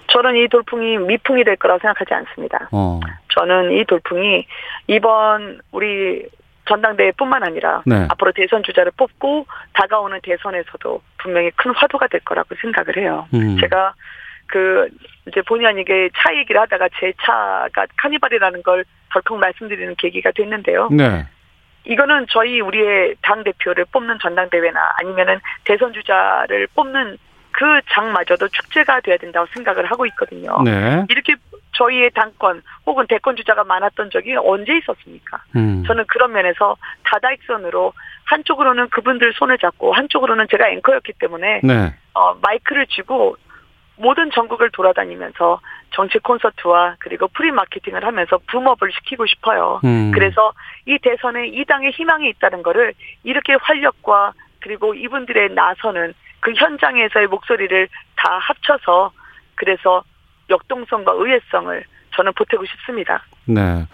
저는 0.09 0.37
이 0.37 0.49
돌풍이 0.49 0.99
미풍이 0.99 1.45
될 1.45 1.57
거라고 1.57 1.81
생각하지 1.81 2.13
않습니다. 2.13 2.69
어. 2.73 3.01
저는 3.35 3.73
이 3.73 3.85
돌풍이 3.85 4.45
이번 4.89 5.61
우리 5.71 6.25
전당대회뿐만 6.67 7.43
아니라 7.43 7.83
네. 7.87 8.07
앞으로 8.11 8.33
대선 8.33 8.63
주자를 8.63 8.93
뽑고 8.97 9.47
다가오는 9.73 10.21
대선에서도 10.23 11.03
분명히 11.19 11.51
큰 11.57 11.73
화두가 11.75 12.07
될 12.09 12.21
거라고 12.21 12.55
생각을 12.61 12.97
해요. 12.97 13.27
음. 13.35 13.59
제가 13.61 13.95
그 14.47 14.89
이제 15.27 15.41
본의 15.43 15.67
아니게 15.67 16.11
차 16.17 16.35
얘기를 16.37 16.61
하다가 16.61 16.89
제 17.01 17.13
차가 17.23 17.87
카니발이라는 17.97 18.63
걸 18.63 18.85
덜컥 19.13 19.39
말씀드리는 19.39 19.95
계기가 19.97 20.31
됐는데요. 20.33 20.89
네. 20.93 21.27
이거는 21.85 22.27
저희 22.29 22.61
우리의 22.61 23.17
당 23.23 23.43
대표를 23.43 23.87
뽑는 23.91 24.19
전당대회나 24.21 24.95
아니면은 24.99 25.41
대선 25.65 25.93
주자를 25.93 26.69
뽑는 26.75 27.17
그 27.51 27.81
장마저도 27.91 28.49
축제가 28.49 29.01
돼야 29.01 29.17
된다고 29.17 29.47
생각을 29.53 29.87
하고 29.87 30.07
있거든요. 30.07 30.63
네. 30.63 31.05
이렇게 31.09 31.35
저희의 31.73 32.11
당권 32.15 32.63
혹은 32.87 33.07
대권 33.07 33.37
주자가 33.37 33.65
많았던 33.65 34.11
적이 34.11 34.37
언제 34.37 34.77
있었습니까? 34.79 35.43
음. 35.57 35.85
저는 35.87 36.05
그런 36.07 36.33
면에서 36.33 36.77
다다익선으로 37.05 37.93
한쪽으로는 38.25 38.89
그분들 38.91 39.33
손을 39.35 39.59
잡고 39.59 39.93
한쪽으로는 39.93 40.47
제가 40.51 40.69
앵커였기 40.69 41.15
때문에 41.19 41.61
네. 41.63 41.95
어, 42.15 42.35
마이크를 42.43 42.87
쥐고 42.87 43.37
모든 43.97 44.31
전국을 44.31 44.71
돌아다니면서 44.71 45.61
정치 45.91 46.19
콘서트와 46.19 46.97
그리고 46.99 47.29
free 47.29 47.51
마케팅을 47.51 48.05
하면서 48.05 48.39
boom 48.47 48.67
up을 48.67 48.91
시키고 48.93 49.27
싶어요. 49.27 49.81
음. 49.85 50.11
그래서 50.13 50.53
이 50.87 50.99
대선에 50.99 51.49
이 51.49 51.65
당의 51.65 51.93
희망이 51.93 52.29
있다는 52.31 52.63
거를 52.63 52.95
이렇게 53.23 53.55
활력과 53.61 54.33
그리고 54.61 54.95
이분들의 54.95 55.51
나서는 55.55 56.15
그 56.41 56.53
현장에서의 56.53 57.27
목소리를 57.29 57.89
다 58.17 58.39
합쳐서 58.39 59.13
그래서 59.55 60.03
역동성과 60.53 61.13
의외성을 61.13 61.85
저는 62.15 62.33
보태고 62.35 62.65
싶습니다. 62.67 63.23
네. 63.47 63.87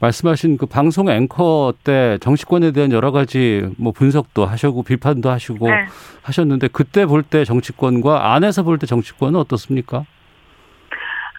말씀하신 0.00 0.56
그 0.58 0.66
방송 0.66 1.08
앵커 1.10 1.74
때 1.82 2.18
정치권에 2.20 2.70
대한 2.70 2.92
여러 2.92 3.10
가지 3.10 3.68
뭐 3.78 3.92
분석도 3.92 4.46
하시고 4.46 4.84
비판도 4.84 5.28
하시고 5.28 5.68
네. 5.68 5.86
하셨는데 6.22 6.68
그때 6.68 7.04
볼 7.04 7.24
때 7.24 7.44
정치권과 7.44 8.32
안에서 8.34 8.62
볼 8.62 8.78
때 8.78 8.86
정치권은 8.86 9.38
어떻습니까? 9.40 10.04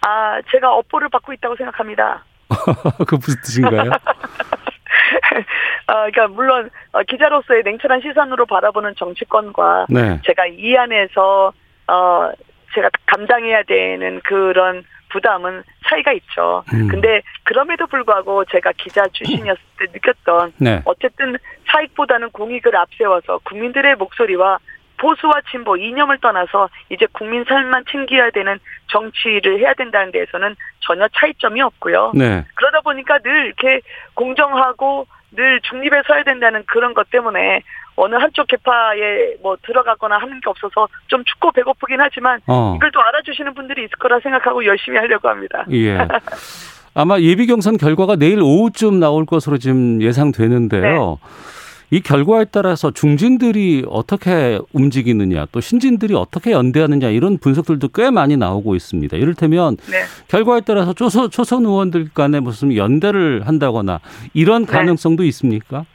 아, 0.01 0.39
제가 0.51 0.73
업보를 0.75 1.07
받고 1.09 1.31
있다고 1.33 1.55
생각합니다. 1.55 2.23
그 3.07 3.15
무슨 3.15 3.41
뜻인가요? 3.41 3.89
어, 5.87 5.93
그러니까 6.11 6.27
물론 6.27 6.69
어, 6.91 7.01
기자로서의 7.03 7.63
냉철한 7.63 8.01
시선으로 8.01 8.45
바라보는 8.45 8.95
정치권과 8.97 9.87
네. 9.89 10.19
제가 10.25 10.45
이 10.47 10.75
안에서 10.75 11.53
어 11.87 12.31
제가 12.75 12.89
감당해야 13.07 13.63
되는 13.63 14.19
그런 14.23 14.83
부담은 15.09 15.63
차이가 15.87 16.11
있죠. 16.13 16.63
음. 16.73 16.89
근데 16.89 17.21
그럼에도 17.43 17.87
불구하고 17.87 18.43
제가 18.45 18.73
기자 18.77 19.07
출신이었을 19.07 19.61
때 19.79 19.85
느꼈던 19.93 20.53
네. 20.57 20.81
어쨌든 20.83 21.37
사익보다는 21.67 22.31
공익을 22.31 22.75
앞세워서 22.75 23.39
국민들의 23.45 23.95
목소리와 23.95 24.59
보수와 24.97 25.33
진보 25.51 25.75
이념을 25.77 26.19
떠나서 26.19 26.69
이제 26.89 27.05
국민 27.11 27.43
삶만 27.43 27.83
챙겨야 27.89 28.31
되는 28.31 28.59
정치를 28.87 29.59
해야 29.59 29.73
된다는 29.73 30.11
데에서는 30.11 30.55
전혀 30.79 31.07
차이점이 31.09 31.61
없고요. 31.61 32.13
네. 32.15 32.45
그러다 32.55 32.81
보니까 32.81 33.19
늘 33.19 33.47
이렇게 33.47 33.81
공정하고 34.13 35.07
늘 35.31 35.59
중립에 35.61 36.01
서야 36.07 36.23
된다는 36.23 36.63
그런 36.65 36.93
것 36.93 37.09
때문에 37.09 37.61
어느 37.95 38.15
한쪽 38.15 38.47
개파에 38.47 39.35
뭐 39.41 39.55
들어가거나 39.61 40.17
하는 40.17 40.39
게 40.41 40.49
없어서 40.49 40.87
좀 41.07 41.23
춥고 41.23 41.51
배고프긴 41.51 41.97
하지만 41.99 42.39
어. 42.47 42.73
이걸 42.75 42.91
또 42.91 43.01
알아주시는 43.01 43.53
분들이 43.53 43.85
있을 43.85 43.97
거라 43.97 44.19
생각하고 44.19 44.65
열심히 44.65 44.97
하려고 44.97 45.29
합니다. 45.29 45.65
예. 45.71 45.97
아마 46.93 47.19
예비 47.19 47.45
경선 47.45 47.77
결과가 47.77 48.15
내일 48.15 48.41
오후쯤 48.41 48.99
나올 48.99 49.25
것으로 49.25 49.57
지금 49.57 50.01
예상되는데요. 50.01 50.81
네. 51.21 51.95
이 51.95 52.01
결과에 52.01 52.45
따라서 52.45 52.91
중진들이 52.91 53.85
어떻게 53.87 54.59
움직이느냐 54.73 55.45
또 55.51 55.61
신진들이 55.61 56.15
어떻게 56.15 56.51
연대하느냐 56.51 57.09
이런 57.09 57.37
분석들도 57.37 57.89
꽤 57.89 58.09
많이 58.09 58.37
나오고 58.37 58.75
있습니다. 58.75 59.15
이를테면 59.17 59.77
네. 59.91 60.03
결과에 60.27 60.61
따라서 60.61 60.93
초선, 60.93 61.29
초선 61.29 61.65
의원들 61.65 62.09
간에 62.13 62.39
무슨 62.39 62.75
연대를 62.75 63.45
한다거나 63.45 63.99
이런 64.33 64.65
네. 64.65 64.71
가능성도 64.71 65.23
네. 65.23 65.29
있습니까? 65.29 65.85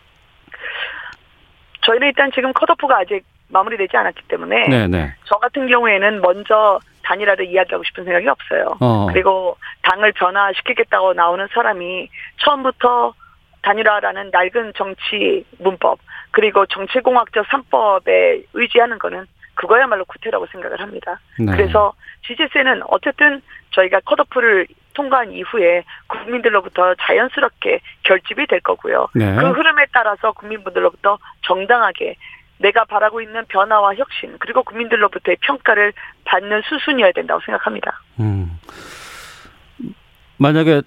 저희는 1.83 2.09
일단 2.09 2.31
지금 2.33 2.53
컷오프가 2.53 2.99
아직 2.99 3.25
마무리되지 3.49 3.97
않았기 3.97 4.23
때문에 4.29 4.69
네네. 4.69 4.87
네. 4.87 5.15
저 5.25 5.37
같은 5.37 5.67
경우에는 5.67 6.21
먼저 6.21 6.79
단일화를 7.03 7.47
이야기하고 7.47 7.83
싶은 7.85 8.05
생각이 8.05 8.29
없어요. 8.29 8.77
어. 8.81 9.07
그리고 9.07 9.57
당을 9.83 10.13
변화시키겠다고 10.13 11.15
나오는 11.15 11.47
사람이 11.53 12.09
처음부터 12.45 13.15
단일화라는 13.63 14.31
낡은 14.31 14.73
정치 14.77 15.45
문법 15.59 15.99
그리고 16.31 16.65
정치공학적 16.67 17.47
3법에 17.47 18.45
의지하는 18.55 18.99
거는 18.99 19.27
그거야말로 19.55 20.05
구태라고 20.07 20.47
생각을 20.47 20.81
합니다. 20.81 21.21
네. 21.39 21.53
그래서 21.53 21.93
지지세는 22.27 22.83
어쨌든 22.89 23.43
저희가 23.71 24.01
컷오프를 24.01 24.67
통과한 24.95 25.33
이후에 25.33 25.85
국민들로부터 26.09 26.95
자연스럽게 27.01 27.81
결집이 28.03 28.47
될 28.47 28.61
거고요. 28.61 29.09
네. 29.15 29.35
그 29.37 29.51
흐름에 29.51 29.87
따라서 29.93 30.33
국민분들로부터 30.33 31.19
정당하게 31.43 32.17
내가 32.59 32.85
바라고 32.85 33.21
있는 33.21 33.45
변화와 33.49 33.95
혁신 33.95 34.37
그리고 34.39 34.63
국민들로부터의 34.63 35.39
평가를 35.41 35.93
받는 36.25 36.63
수순이어야 36.69 37.13
된다고 37.13 37.41
생각합니다. 37.45 38.01
음. 38.21 38.59
만약에 40.37 40.83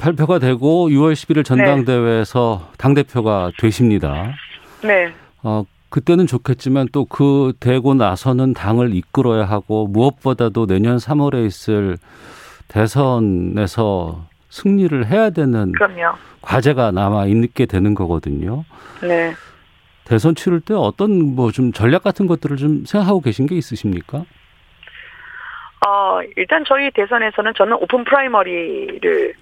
발표가 0.00 0.38
되고 0.38 0.88
6월 0.88 1.12
11일 1.12 1.44
전당대회에서 1.44 2.68
네. 2.70 2.76
당 2.78 2.94
대표가 2.94 3.52
되십니다. 3.58 4.34
네. 4.82 5.12
어 5.42 5.64
그때는 5.94 6.26
좋겠지만 6.26 6.88
또 6.92 7.04
그 7.04 7.52
되고 7.60 7.94
나서는 7.94 8.52
당을 8.52 8.92
이끌어야 8.96 9.44
하고 9.44 9.86
무엇보다도 9.86 10.66
내년 10.66 10.96
3월에 10.96 11.46
있을 11.46 11.98
대선에서 12.66 14.24
승리를 14.50 15.06
해야 15.06 15.30
되는 15.30 15.70
그럼요. 15.70 16.16
과제가 16.42 16.90
남아 16.90 17.26
있게 17.26 17.66
되는 17.66 17.94
거거든요. 17.94 18.64
네. 19.02 19.34
대선 20.04 20.34
치를 20.34 20.60
때 20.60 20.74
어떤 20.74 21.36
뭐 21.36 21.52
좀 21.52 21.70
전략 21.72 22.02
같은 22.02 22.26
것들을 22.26 22.56
좀 22.56 22.84
생각하고 22.84 23.20
계신 23.20 23.46
게 23.46 23.54
있으십니까? 23.54 24.24
어, 25.86 26.20
일단 26.36 26.64
저희 26.66 26.90
대선에서는 26.90 27.52
저는 27.54 27.74
오픈 27.74 28.02
프라이머리를 28.02 29.34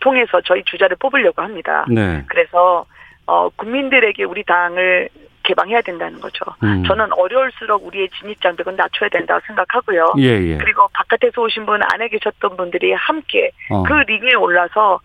통해서 0.00 0.42
저희 0.44 0.62
주자를 0.64 0.96
뽑으려고 1.00 1.40
합니다. 1.40 1.86
네. 1.88 2.22
그래서 2.28 2.84
어, 3.26 3.48
국민들에게 3.56 4.24
우리 4.24 4.44
당을 4.44 5.08
개방해야 5.46 5.80
된다는 5.80 6.20
거죠. 6.20 6.44
음. 6.62 6.84
저는 6.84 7.12
어려울수록 7.12 7.86
우리의 7.86 8.08
진입 8.18 8.40
장벽은 8.42 8.76
낮춰야 8.76 9.08
된다고 9.08 9.40
생각하고요. 9.46 10.14
예, 10.18 10.24
예. 10.24 10.58
그리고 10.58 10.88
바깥에서 10.92 11.40
오신 11.40 11.64
분 11.66 11.80
안에 11.82 12.08
계셨던 12.08 12.56
분들이 12.56 12.92
함께 12.92 13.50
어. 13.70 13.82
그 13.84 13.92
링에 13.92 14.34
올라서 14.34 15.00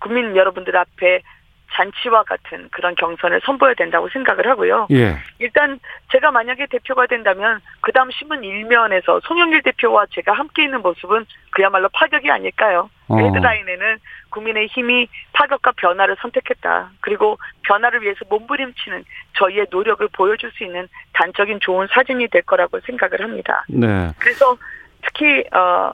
국민 0.00 0.36
여러분들 0.36 0.76
앞에 0.76 1.22
잔치와 1.72 2.22
같은 2.24 2.68
그런 2.70 2.94
경선을 2.94 3.40
선보여야 3.44 3.74
된다고 3.74 4.08
생각을 4.08 4.48
하고요. 4.48 4.88
예. 4.90 5.16
일단 5.38 5.78
제가 6.12 6.30
만약에 6.30 6.66
대표가 6.66 7.06
된다면 7.06 7.60
그 7.80 7.92
다음 7.92 8.10
신문 8.10 8.42
일면에서 8.42 9.20
송영길 9.24 9.62
대표와 9.62 10.06
제가 10.10 10.32
함께 10.32 10.64
있는 10.64 10.80
모습은 10.82 11.26
그야말로 11.50 11.88
파격이 11.92 12.30
아닐까요? 12.30 12.90
어. 13.08 13.18
헤드라인에는 13.18 13.98
국민의 14.30 14.66
힘이 14.68 15.08
파격과 15.32 15.72
변화를 15.72 16.16
선택했다. 16.20 16.90
그리고 17.00 17.38
변화를 17.62 18.02
위해서 18.02 18.20
몸부림치는 18.28 19.04
저희의 19.34 19.66
노력을 19.70 20.06
보여줄 20.12 20.50
수 20.52 20.64
있는 20.64 20.88
단적인 21.14 21.60
좋은 21.60 21.86
사진이 21.92 22.28
될 22.28 22.42
거라고 22.42 22.80
생각을 22.80 23.20
합니다. 23.20 23.64
네. 23.68 24.12
그래서 24.18 24.56
특히 25.02 25.44
어 25.52 25.92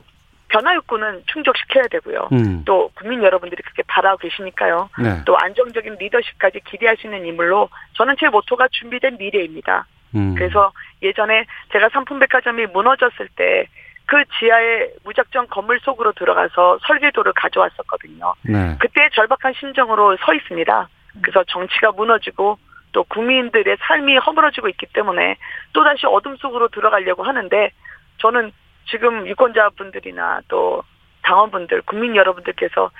변화 0.49 0.75
욕구는 0.75 1.25
충족시켜야 1.27 1.89
되고요. 1.89 2.29
음. 2.33 2.63
또 2.65 2.91
국민 2.95 3.23
여러분들이 3.23 3.61
그렇게 3.63 3.83
바라고 3.89 4.19
계시니까요. 4.19 4.89
네. 5.03 5.23
또 5.25 5.37
안정적인 5.37 5.97
리더십까지 5.99 6.61
기대할 6.65 6.97
수 6.97 7.07
있는 7.07 7.27
인물로 7.27 7.69
저는 7.95 8.15
제 8.21 8.29
모토가 8.29 8.69
준비된 8.71 9.17
미래입니다. 9.19 9.87
음. 10.15 10.35
그래서 10.37 10.73
예전에 11.03 11.45
제가 11.73 11.89
상품백화점이 11.89 12.67
무너졌을 12.67 13.29
때 13.35 13.67
그 14.07 14.23
지하에 14.39 14.89
무작정 15.05 15.47
건물 15.49 15.81
속으로 15.81 16.13
들어가서 16.13 16.79
설계도를 16.87 17.33
가져왔었거든요. 17.35 18.35
네. 18.43 18.77
그때 18.79 19.09
절박한 19.15 19.55
심정으로 19.55 20.17
서 20.19 20.35
있습니다. 20.35 20.89
그래서 21.23 21.45
정치가 21.49 21.93
무너지고 21.93 22.59
또 22.93 23.05
국민들의 23.05 23.77
삶이 23.81 24.17
허물어지고 24.19 24.69
있기 24.69 24.87
때문에 24.93 25.37
또다시 25.73 26.07
어둠 26.07 26.37
속으로 26.37 26.69
들어가려고 26.69 27.23
하는데 27.23 27.71
저는 28.19 28.53
지금 28.87 29.27
유권자분들이나 29.27 30.43
또 30.49 30.83
당원분들, 31.23 31.83
국민 31.83 32.15
여러분들께서 32.15 32.91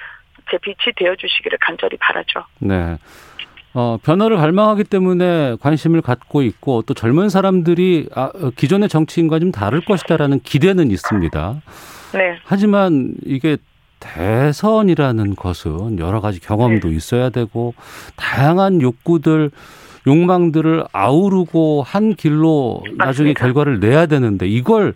제 0.51 0.59
빛이 0.59 0.95
되어 0.97 1.15
주시기를 1.15 1.59
간절히 1.61 1.97
바라죠. 1.99 2.45
네. 2.59 2.97
어, 3.75 3.99
변화를 4.03 4.37
갈망하기 4.37 4.85
때문에 4.85 5.57
관심을 5.61 6.01
갖고 6.01 6.43
있고 6.43 6.83
또 6.83 6.95
젊은 6.95 7.29
사람들이 7.29 8.09
아, 8.15 8.31
어, 8.35 8.51
기존의 8.57 8.89
정치인과 8.89 9.41
좀 9.41 9.51
다를 9.53 9.81
것이다라는 9.85 10.41
기대는 10.41 10.91
있습니다. 10.93 11.63
네. 12.13 12.39
하지만 12.45 13.15
이게 13.27 13.57
대선이라는 13.99 15.35
것은 15.35 15.99
여러 15.99 16.21
가지 16.21 16.39
경험도 16.41 16.89
네. 16.89 16.95
있어야 16.95 17.31
되고 17.31 17.75
다양한 18.17 18.81
욕구들 18.81 19.51
욕망들을 20.07 20.85
아우르고 20.93 21.83
한 21.83 22.15
길로 22.15 22.81
맞습니다. 22.83 23.05
나중에 23.07 23.33
결과를 23.35 23.81
내야 23.81 24.07
되는데 24.07 24.47
이걸 24.47 24.95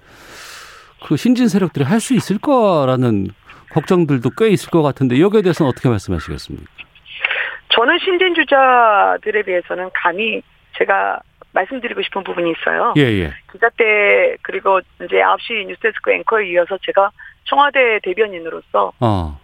그 1.06 1.16
신진 1.16 1.48
세력들이 1.48 1.84
할 1.84 2.00
수 2.00 2.14
있을 2.14 2.38
거라는 2.38 3.28
걱정들도 3.70 4.30
꽤 4.36 4.50
있을 4.50 4.70
것 4.70 4.82
같은데 4.82 5.18
여기에 5.20 5.42
대해서는 5.42 5.70
어떻게 5.70 5.88
말씀하시겠습니까? 5.88 6.66
저는 7.70 7.98
신진 7.98 8.35
주자들에 8.35 9.42
비해서는 9.42 9.90
감히 9.94 10.42
제가 10.76 11.20
말씀드리고 11.52 12.02
싶은 12.02 12.24
부분이 12.24 12.52
있어요. 12.52 12.94
예, 12.96 13.02
예. 13.02 13.33
기자 13.50 13.68
때 13.70 14.37
그리고 14.42 14.81
이제 14.96 15.16
9시 15.16 15.66
뉴스데스크 15.66 16.12
앵커에 16.12 16.48
이어서 16.50 16.78
제가 16.83 17.11
청와대 17.44 17.98
대변인으로서 18.02 18.92
어. 19.00 19.40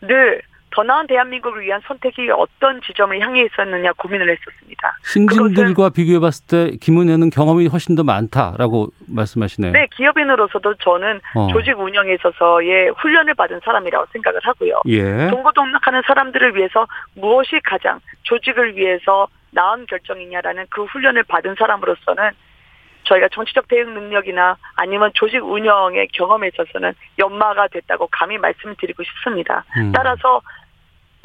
늘 0.00 0.40
더 0.70 0.82
나은 0.82 1.06
대한민국을 1.06 1.62
위한 1.62 1.80
선택이 1.86 2.30
어떤 2.30 2.80
지점을 2.82 3.18
향해 3.20 3.42
있었느냐 3.44 3.92
고민을 3.94 4.30
했었습니다. 4.30 4.96
신진들과 5.02 5.90
비교해 5.90 6.20
봤을 6.20 6.46
때 6.46 6.76
김은혜는 6.80 7.30
경험이 7.30 7.66
훨씬 7.66 7.94
더 7.94 8.04
많다라고 8.04 8.88
말씀하시네요. 9.06 9.72
네, 9.72 9.86
기업인으로서도 9.96 10.74
저는 10.74 11.20
어. 11.34 11.48
조직 11.52 11.78
운영에 11.78 12.14
있어서의 12.14 12.90
훈련을 12.98 13.34
받은 13.34 13.60
사람이라고 13.64 14.06
생각을 14.12 14.40
하고요. 14.42 14.82
예. 14.86 15.28
동고동락하는 15.28 16.02
사람들을 16.06 16.56
위해서 16.56 16.86
무엇이 17.14 17.60
가장 17.64 18.00
조직을 18.22 18.76
위해서 18.76 19.28
나은 19.50 19.86
결정이냐라는 19.86 20.66
그 20.70 20.84
훈련을 20.84 21.24
받은 21.24 21.54
사람으로서는 21.58 22.30
저희가 23.04 23.28
정치적 23.32 23.68
대응 23.68 23.94
능력이나 23.94 24.56
아니면 24.76 25.10
조직 25.14 25.42
운영의 25.42 26.08
경험에 26.08 26.48
있어서는 26.48 26.92
연마가 27.18 27.68
됐다고 27.68 28.08
감히 28.10 28.38
말씀드리고 28.38 29.02
싶습니다. 29.02 29.64
음. 29.76 29.92
따라서 29.92 30.42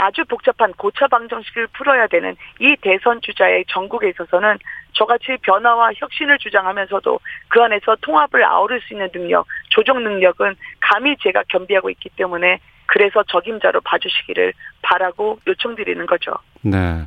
아주 0.03 0.25
복잡한 0.25 0.73
고차 0.73 1.07
방정식을 1.07 1.67
풀어야 1.67 2.07
되는 2.07 2.35
이 2.59 2.75
대선 2.81 3.21
주자의 3.21 3.63
전국에 3.69 4.09
있어서는 4.09 4.57
저같이 4.93 5.37
변화와 5.41 5.91
혁신을 5.95 6.37
주장하면서도 6.39 7.19
그 7.47 7.61
안에서 7.61 7.95
통합을 8.01 8.43
아우를 8.43 8.81
수 8.81 8.93
있는 8.93 9.09
능력, 9.11 9.47
조정 9.69 10.03
능력은 10.03 10.55
감히 10.81 11.15
제가 11.21 11.43
겸비하고 11.47 11.89
있기 11.91 12.09
때문에 12.17 12.59
그래서 12.85 13.23
적임자로 13.23 13.81
봐주시기를 13.81 14.53
바라고 14.81 15.39
요청드리는 15.47 16.05
거죠. 16.05 16.33
네. 16.61 17.05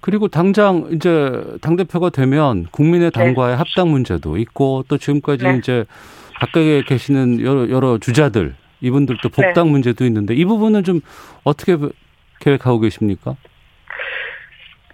그리고 0.00 0.28
당장 0.28 0.88
이제 0.92 1.32
당 1.62 1.76
대표가 1.76 2.10
되면 2.10 2.66
국민의 2.70 3.10
네. 3.12 3.20
당과의 3.24 3.52
네. 3.52 3.56
합당 3.56 3.90
문제도 3.90 4.36
있고 4.36 4.84
또 4.88 4.98
지금까지 4.98 5.44
네. 5.44 5.56
이제 5.56 5.84
가까이에 6.40 6.82
계시는 6.82 7.40
여러 7.40 7.70
여러 7.70 7.98
주자들 7.98 8.54
이분들도 8.80 9.28
복당 9.30 9.66
네. 9.66 9.70
문제도 9.70 10.04
있는데 10.04 10.34
이 10.34 10.44
부분은 10.44 10.84
좀 10.84 11.00
어떻게 11.44 11.76
계획하고 12.40 12.80
계십니까? 12.80 13.36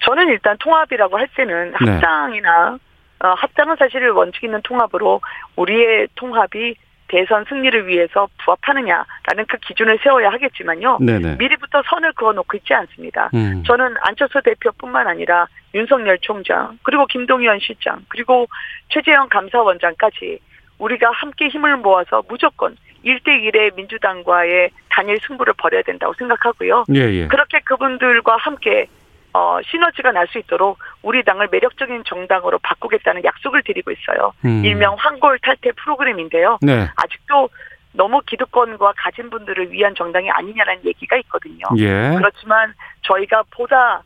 저는 0.01 0.29
일단 0.29 0.57
통합이라고 0.59 1.17
할 1.17 1.29
때는 1.37 1.75
네. 1.85 1.91
합당이나 1.93 2.79
어, 3.21 3.29
합당은 3.29 3.77
사실 3.79 4.09
원칙 4.11 4.45
있는 4.45 4.61
통합으로 4.63 5.21
우리의 5.57 6.09
통합이 6.17 6.75
대선 7.13 7.45
승리를 7.47 7.87
위해서 7.87 8.27
부합하느냐라는 8.43 9.45
그 9.47 9.59
기준을 9.59 9.99
세워야 10.03 10.31
하겠지만요. 10.31 10.99
네네. 11.01 11.37
미리부터 11.37 11.83
선을 11.87 12.15
그어놓고 12.15 12.57
있지 12.57 12.73
않습니다. 12.73 13.29
음. 13.35 13.63
저는 13.65 13.95
안철수 14.01 14.41
대표뿐만 14.43 15.07
아니라 15.07 15.47
윤석열 15.75 16.19
총장 16.21 16.79
그리고 16.83 17.05
김동연 17.07 17.61
시장 17.61 18.05
그리고 18.09 18.47
최재형 18.89 19.29
감사원장까지 19.29 20.39
우리가 20.79 21.11
함께 21.13 21.49
힘을 21.49 21.77
모아서 21.77 22.23
무조건 22.29 22.77
1대1의 23.05 23.77
민주당과의 23.77 24.71
단일 24.93 25.19
승부를 25.27 25.55
벌여야 25.57 25.83
된다고 25.83 26.13
생각하고요. 26.15 26.85
예, 26.95 27.01
예. 27.01 27.27
그렇게 27.29 27.61
그분들과 27.61 28.37
함께 28.37 28.87
어, 29.35 29.59
시너지가 29.65 30.13
날 30.13 30.27
수 30.29 30.39
있도록 30.39 30.79
우리 31.01 31.25
당을 31.25 31.49
매력적인 31.51 32.05
정당으로 32.05 32.59
바꾸겠다는 32.59 33.25
약속을 33.25 33.63
드리고 33.63 33.91
있어요. 33.91 34.33
음. 34.45 34.63
일명 34.65 34.95
황골 34.99 35.39
탈퇴 35.41 35.73
프로그램인데요. 35.73 36.59
네. 36.61 36.89
아직도 36.97 37.49
너무 37.95 38.21
기득권과 38.27 38.93
가진 38.97 39.31
분들을 39.31 39.73
위한 39.73 39.95
정당이 39.95 40.31
아니냐라는 40.31 40.85
얘기가 40.85 41.17
있거든요. 41.17 41.65
예. 41.79 42.15
그렇지만 42.17 42.75
저희가 43.03 43.45
보다 43.51 44.03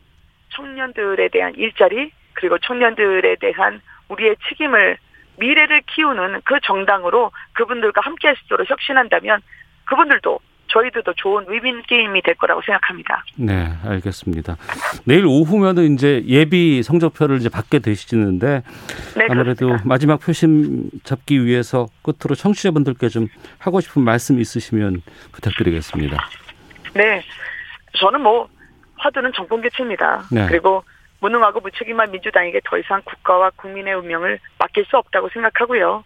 청년들에 0.49 1.27
대한 1.29 1.53
일자리 1.55 2.11
그리고 2.33 2.57
청년들에 2.59 3.35
대한 3.41 3.81
우리의 4.09 4.35
책임을 4.47 4.97
미래를 5.37 5.81
키우는 5.87 6.41
그 6.45 6.59
정당으로 6.63 7.31
그분들과 7.53 8.01
함께 8.01 8.27
할 8.29 8.35
수 8.37 8.45
있도록 8.45 8.69
혁신한다면 8.69 9.41
그분들도 9.85 10.39
저희들도 10.77 11.13
좋은 11.15 11.45
위민 11.49 11.81
게임이 11.83 12.21
될 12.21 12.35
거라고 12.35 12.61
생각합니다. 12.61 13.23
네, 13.35 13.73
알겠습니다. 13.83 14.57
내일 15.05 15.25
오후면은 15.25 15.95
이제 15.95 16.23
예비 16.27 16.83
성적표를 16.83 17.37
이제 17.37 17.49
받게 17.49 17.79
되시는데 17.79 18.61
네, 19.15 19.27
아무래도 19.29 19.67
그렇습니다. 19.67 19.87
마지막 19.87 20.19
표심 20.19 20.89
잡기 21.03 21.43
위해서 21.45 21.87
끝으로 22.03 22.35
청취자분들께 22.35 23.09
좀 23.09 23.27
하고 23.57 23.81
싶은 23.81 24.03
말씀 24.03 24.39
있으시면 24.39 25.01
부탁드리겠습니다. 25.31 26.17
네, 26.93 27.23
저는 27.93 28.21
뭐 28.21 28.47
화두는 28.97 29.31
정권 29.33 29.61
교체입니다. 29.61 30.25
네. 30.31 30.45
그리고 30.47 30.83
무능하고 31.21 31.59
무책임한 31.61 32.11
민주당에게 32.11 32.61
더 32.65 32.77
이상 32.77 33.01
국가와 33.03 33.49
국민의 33.55 33.95
운명을 33.95 34.39
맡길 34.59 34.85
수 34.85 34.97
없다고 34.97 35.29
생각하고요. 35.29 36.03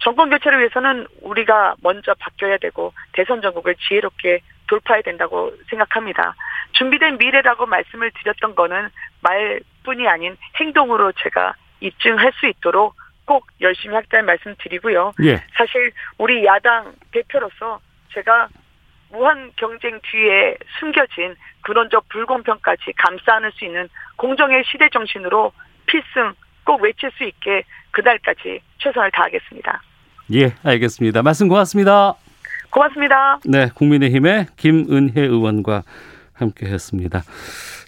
정권 0.00 0.30
교체를 0.30 0.58
위해서는 0.58 1.06
우리가 1.22 1.76
먼저 1.82 2.14
바뀌어야 2.14 2.58
되고 2.58 2.92
대선 3.12 3.40
전국을 3.40 3.74
지혜롭게 3.76 4.40
돌파해야 4.68 5.02
된다고 5.02 5.52
생각합니다. 5.68 6.34
준비된 6.72 7.18
미래라고 7.18 7.66
말씀을 7.66 8.10
드렸던 8.12 8.54
거는 8.54 8.88
말뿐이 9.20 10.08
아닌 10.08 10.36
행동으로 10.58 11.12
제가 11.12 11.54
입증할 11.80 12.32
수 12.34 12.46
있도록 12.46 12.94
꼭 13.24 13.46
열심히 13.60 13.94
하겠다는 13.94 14.26
말씀 14.26 14.54
드리고요. 14.58 15.12
예. 15.22 15.36
사실 15.54 15.92
우리 16.18 16.44
야당 16.44 16.94
대표로서 17.12 17.80
제가 18.12 18.48
무한 19.10 19.52
경쟁 19.56 20.00
뒤에 20.00 20.56
숨겨진 20.78 21.36
근원적 21.62 22.08
불공평까지 22.08 22.92
감싸 22.96 23.36
안을 23.36 23.52
수 23.52 23.64
있는 23.64 23.88
공정의 24.16 24.64
시대 24.64 24.88
정신으로 24.88 25.52
필승 25.86 26.34
꼭 26.64 26.82
외칠 26.82 27.10
수 27.12 27.24
있게 27.24 27.64
그날까지 27.90 28.60
최선을 28.78 29.10
다하겠습니다. 29.10 29.82
예, 30.32 30.54
알겠습니다. 30.62 31.22
말씀 31.22 31.48
고맙습니다. 31.48 32.14
고맙습니다. 32.70 33.40
네, 33.44 33.68
국민의힘의 33.74 34.46
김은혜 34.56 35.22
의원과 35.22 35.82
함께 36.32 36.66
했습니다. 36.66 37.22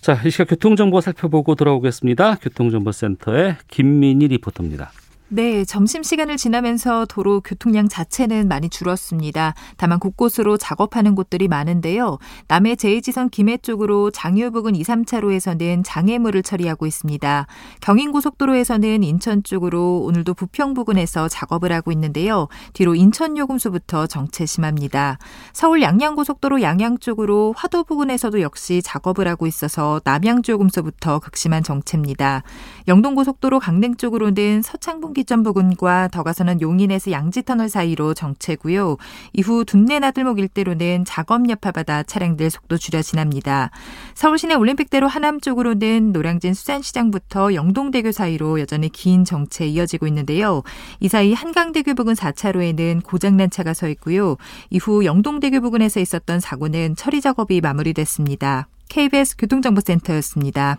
자, 0.00 0.20
이 0.24 0.31
시각 0.31 0.48
교통정보 0.48 1.00
살펴보고 1.00 1.55
돌아오겠습니다. 1.55 2.37
교통정보센터의 2.37 3.57
김민희 3.68 4.28
리포터입니다. 4.28 4.90
네, 5.35 5.64
점심시간을 5.64 6.37
지나면서 6.37 7.07
도로 7.07 7.40
교통량 7.40 7.88
자체는 7.88 8.49
많이 8.49 8.68
줄었습니다. 8.68 9.55
다만 9.79 9.99
곳곳으로 9.99 10.59
작업하는 10.59 11.14
곳들이 11.14 11.49
많은데요. 11.49 12.18
남해 12.49 12.75
제2지선 12.75 13.31
김해 13.31 13.57
쪽으로 13.57 14.11
장유 14.11 14.51
부근 14.51 14.77
2, 14.77 14.83
3차로에서는 14.83 15.85
장애물을 15.87 16.42
처리하고 16.42 16.85
있습니다. 16.85 17.47
경인고속도로에서는 17.81 19.03
인천 19.03 19.42
쪽으로 19.42 20.01
오늘도 20.01 20.35
부평 20.35 20.75
부근에서 20.75 21.29
작업을 21.29 21.73
하고 21.73 21.92
있는데요. 21.92 22.49
뒤로 22.75 22.95
인천 22.95 23.38
요금소부터 23.38 24.09
정체 24.09 24.45
심합니다. 24.45 25.16
서울 25.55 25.81
양양고속도로 25.81 26.61
양양 26.61 26.99
쪽으로 26.99 27.55
화도 27.57 27.85
부근에서도 27.85 28.42
역시 28.42 28.83
작업을 28.85 29.27
하고 29.29 29.47
있어서 29.47 29.99
남양조금소부터 30.05 31.21
극심한 31.21 31.62
정체입니다. 31.62 32.42
영동고속도로 32.87 33.61
강릉 33.61 33.97
쪽으로는 33.97 34.61
서창분기 34.61 35.21
분기점 35.22 35.42
부근과 35.42 36.08
더 36.08 36.22
가서는 36.22 36.61
용인에서 36.61 37.11
양지터널 37.12 37.68
사이로 37.68 38.14
정체고요. 38.14 38.96
이후 39.32 39.64
둔내 39.64 40.00
나들목 40.00 40.38
일대로는 40.38 41.04
작업 41.04 41.48
여파받아 41.48 42.02
차량들 42.02 42.50
속도 42.50 42.76
줄여 42.76 43.02
지납니다. 43.02 43.70
서울시내 44.14 44.54
올림픽대로 44.54 45.06
하남 45.06 45.40
쪽으로는 45.40 46.12
노량진 46.12 46.54
수산시장부터 46.54 47.54
영동대교 47.54 48.12
사이로 48.12 48.61
여전히 48.61 48.88
긴 48.88 49.24
정체 49.24 49.66
이어지고 49.66 50.06
있는데요. 50.08 50.62
이 51.00 51.08
사이 51.08 51.32
한강대교 51.32 51.94
부근 51.94 52.14
4차로에는 52.14 53.02
고장난 53.04 53.50
차가 53.50 53.74
서 53.74 53.88
있고요. 53.88 54.37
이후 54.70 55.04
영동대교 55.04 55.61
부근에서 55.61 56.00
있었던 56.00 56.40
사고는 56.40 56.96
처리 56.96 57.20
작업이 57.20 57.61
마무리됐습니다. 57.61 58.68
KBS 58.88 59.37
교통정보센터였습니다. 59.37 60.78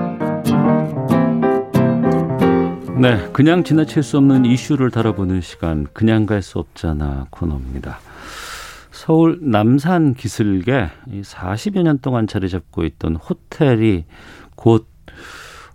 네, 3.01 3.17
그냥 3.33 3.63
지나칠 3.63 4.03
수 4.03 4.17
없는 4.17 4.45
이슈를 4.45 4.91
다뤄보는 4.91 5.41
시간, 5.41 5.87
그냥 5.91 6.27
갈 6.27 6.43
수 6.43 6.59
없잖아 6.59 7.25
코너입니다. 7.31 7.97
서울 8.91 9.39
남산 9.41 10.13
기슭에 10.13 10.91
40여 11.23 11.81
년 11.81 11.97
동안 11.97 12.27
자리 12.27 12.47
잡고 12.47 12.83
있던 12.83 13.15
호텔이 13.15 14.05
곧 14.53 14.87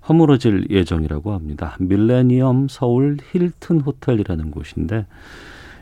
허물어질 0.08 0.68
예정이라고 0.70 1.32
합니다. 1.32 1.74
밀레니엄 1.80 2.68
서울 2.68 3.16
힐튼 3.32 3.80
호텔이라는 3.80 4.52
곳인데 4.52 5.06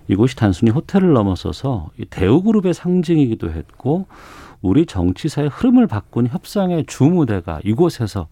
이곳이 0.08 0.36
단순히 0.36 0.70
호텔을 0.70 1.12
넘어서서 1.12 1.90
대우그룹의 2.08 2.72
상징이기도 2.72 3.50
했고 3.50 4.06
우리 4.64 4.86
정치사의 4.86 5.50
흐름을 5.50 5.86
바꾼 5.86 6.26
협상의 6.26 6.86
주무대가 6.86 7.60
이곳에서 7.64 8.28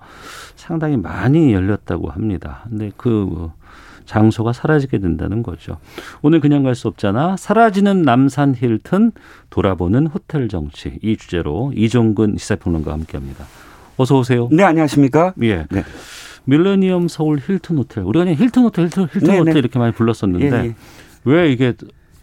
상당히 0.57 0.97
많이 0.97 1.53
열렸다고 1.53 2.11
합니다. 2.11 2.65
근데 2.69 2.91
그 2.97 3.51
장소가 4.07 4.55
사라지게 4.55 4.99
된다는 4.99 5.43
거죠. 5.43 5.77
오늘 6.23 6.41
그냥 6.41 6.63
갈 6.63 6.75
수 6.75 6.89
없잖아. 6.89 7.37
사라지는 7.37 8.01
남산 8.03 8.55
힐튼 8.55 9.13
돌아보는 9.51 10.07
호텔 10.07 10.49
정치 10.49 10.99
이 11.03 11.19
주제로 11.19 11.71
이종근 11.77 12.37
시사평론가와 12.39 12.97
함께합니다. 12.97 13.45
어서 13.99 14.19
오세요. 14.19 14.49
네, 14.51 14.65
안녕하십니까? 14.65 15.35
예. 15.43 15.67
네. 15.71 15.85
밀레니엄 16.45 17.09
서울 17.09 17.39
힐튼 17.47 17.77
호텔. 17.77 18.05
우리가 18.05 18.25
그냥 18.25 18.41
힐튼 18.41 18.63
호텔, 18.63 18.87
힐튼, 18.87 19.05
힐튼 19.05 19.29
네, 19.29 19.39
호텔 19.39 19.53
네. 19.53 19.59
이렇게 19.59 19.79
많이 19.79 19.93
불렀었는데 19.93 20.47
예, 20.47 20.67
예. 20.69 20.75
왜 21.25 21.53
이게 21.53 21.75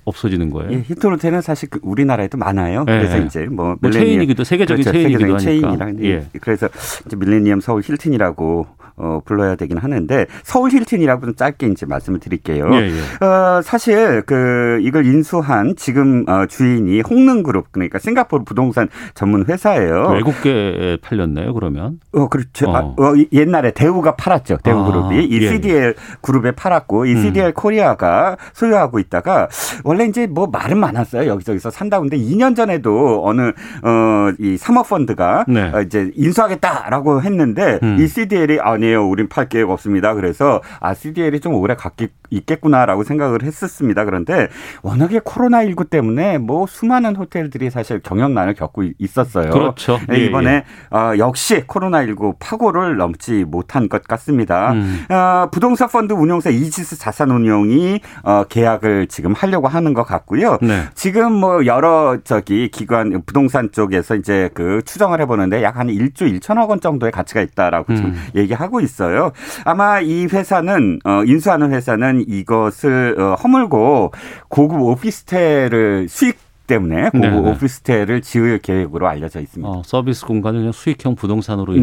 없어지는 0.10 0.50
거예요. 0.50 0.72
예, 0.72 0.84
히트로테는 0.86 1.41
사실 1.41 1.69
그 1.69 1.80
우리나라에도 1.82 2.38
많아요. 2.38 2.86
예. 2.88 2.91
그래서 2.91 3.17
이제 3.19 3.45
뭐, 3.45 3.76
뭐 3.80 3.91
체인이기도 3.91 4.43
세계적인 4.43 4.84
그렇죠. 4.84 4.98
체인이기도 4.98 5.39
세계적인 5.39 5.65
하니까. 5.72 5.86
체인이라 5.88 6.10
예. 6.10 6.26
그래서 6.41 6.67
이제 7.06 7.15
밀레니엄 7.15 7.62
서울 7.62 7.82
힐튼이라고 7.84 8.67
어, 9.00 9.22
불러야 9.24 9.56
되긴 9.56 9.78
하는데 9.78 10.26
서울 10.44 10.72
힐튼이라고 10.72 11.26
좀 11.26 11.36
짧게 11.36 11.68
이제 11.68 11.86
말씀을 11.86 12.20
드릴게요. 12.20 12.70
예, 12.74 12.90
예. 12.90 13.26
어, 13.26 13.62
사실 13.64 14.22
그 14.24 14.80
이걸 14.82 15.06
인수한 15.06 15.76
지금 15.78 16.26
어, 16.28 16.46
주인이 16.46 17.02
홍능그룹 17.02 17.72
그러니까 17.72 17.98
싱가포르 18.00 18.44
부동산 18.44 18.90
전문 19.14 19.46
회사예요. 19.46 20.10
외국계 20.10 20.98
팔렸나요? 21.02 21.54
그러면? 21.54 22.00
어 22.12 22.28
그렇죠. 22.28 22.70
어. 22.70 22.76
아, 22.76 22.80
어, 22.80 23.14
옛날에 23.32 23.72
대우가 23.72 24.16
팔았죠. 24.16 24.58
대우 24.64 24.86
그룹이 24.86 25.18
아, 25.18 25.22
이 25.22 25.42
예, 25.42 25.48
CDL 25.48 25.96
그룹에 26.22 26.52
팔았고 26.52 27.06
이 27.06 27.16
CDL 27.16 27.48
음. 27.48 27.54
코리아가 27.54 28.38
소유하고 28.54 29.00
있다가 29.00 29.48
원래 29.84 30.06
이제 30.06 30.28
뭐 30.28 30.48
말은 30.48 30.78
많았어요. 30.78 31.30
여기저기서 31.30 31.70
산다고 31.70 32.08
근데 32.08 32.18
2년 32.18 32.56
전에도 32.56 33.22
어느 33.26 33.52
어이 33.84 34.58
사모펀드가 34.58 35.46
네. 35.48 35.72
어, 35.74 35.82
이제 35.82 36.12
인수하겠다라고 36.16 37.22
했는데 37.22 37.80
음. 37.84 37.98
이 38.00 38.08
CDL이 38.08 38.60
아니 38.60 38.88
아니에요. 38.89 39.08
우린 39.08 39.28
팔 39.28 39.49
계획 39.49 39.69
없습니다. 39.69 40.13
그래서 40.13 40.62
아 40.80 40.93
CDL이 40.93 41.39
좀 41.39 41.56
오래 41.56 41.75
갖기 41.75 42.10
있겠구나라고 42.30 43.04
생각을 43.04 43.43
했었습니다. 43.43 44.06
그런데 44.06 44.49
워낙에 44.84 45.19
코로나19 45.19 45.89
때문에 45.89 46.38
뭐 46.38 46.67
수많은 46.67 47.15
호텔들이 47.15 47.71
사실 47.71 47.99
경영난을 48.02 48.54
겪고 48.54 48.84
있었어요. 48.99 49.49
그렇죠. 49.52 49.99
네, 50.08 50.25
이번에 50.25 50.49
예, 50.52 50.56
예. 50.56 50.95
어, 50.95 51.17
역시 51.17 51.63
코로나19 51.65 52.36
파고를 52.39 52.97
넘지 52.97 53.45
못한 53.45 53.89
것 53.89 54.04
같습니다. 54.04 54.73
음. 54.73 55.06
어, 55.10 55.49
부동산 55.52 55.88
펀드 55.88 56.13
운용사 56.13 56.52
이지스 56.52 56.97
자산운용이 56.99 58.02
어, 58.23 58.43
계약을 58.43 59.08
지금 59.08 59.34
하려고 59.34 59.67
하는 59.67 59.93
것 59.93 60.04
같고요. 60.04 60.60
네. 60.62 60.84
지금 60.93 61.34
뭐 61.34 61.65
여러 61.65 62.17
저기 62.23 62.69
기관 62.69 63.21
부동산 63.25 63.71
쪽에서 63.71 64.15
이제 64.15 64.49
그 64.54 64.82
추정을 64.86 65.19
해보는데 65.21 65.63
약 65.63 65.80
한 65.80 65.88
1조 65.88 66.39
1천억 66.39 66.69
원 66.69 66.82
정도의 66.82 67.12
가치가 67.12 67.41
있다라고 67.41 67.93
음. 67.93 67.95
지금 67.95 68.15
얘기하고 68.36 68.79
있어요. 68.82 69.32
아마 69.65 70.00
이 70.00 70.26
회사는 70.26 71.00
어, 71.04 71.24
인수하는 71.26 71.72
회사는 71.74 72.26
이것을 72.28 73.20
어, 73.20 73.36
허물고 73.36 74.12
고급 74.48 74.82
오피스텔을 74.82 76.08
수익 76.10 76.38
때문에 76.68 77.10
고급 77.10 77.48
오피스텔을 77.48 78.22
지을 78.22 78.60
계획으로 78.60 79.08
알려져 79.08 79.39
있습니다. 79.42 79.70
어, 79.70 79.82
서비스 79.84 80.26
공간을 80.26 80.72
수익형 80.72 81.15
부동산으로 81.15 81.74
이제 81.74 81.82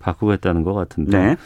바꾸겠다는 0.00 0.64
것 0.64 0.74
같은데 0.74 1.18
네. 1.18 1.36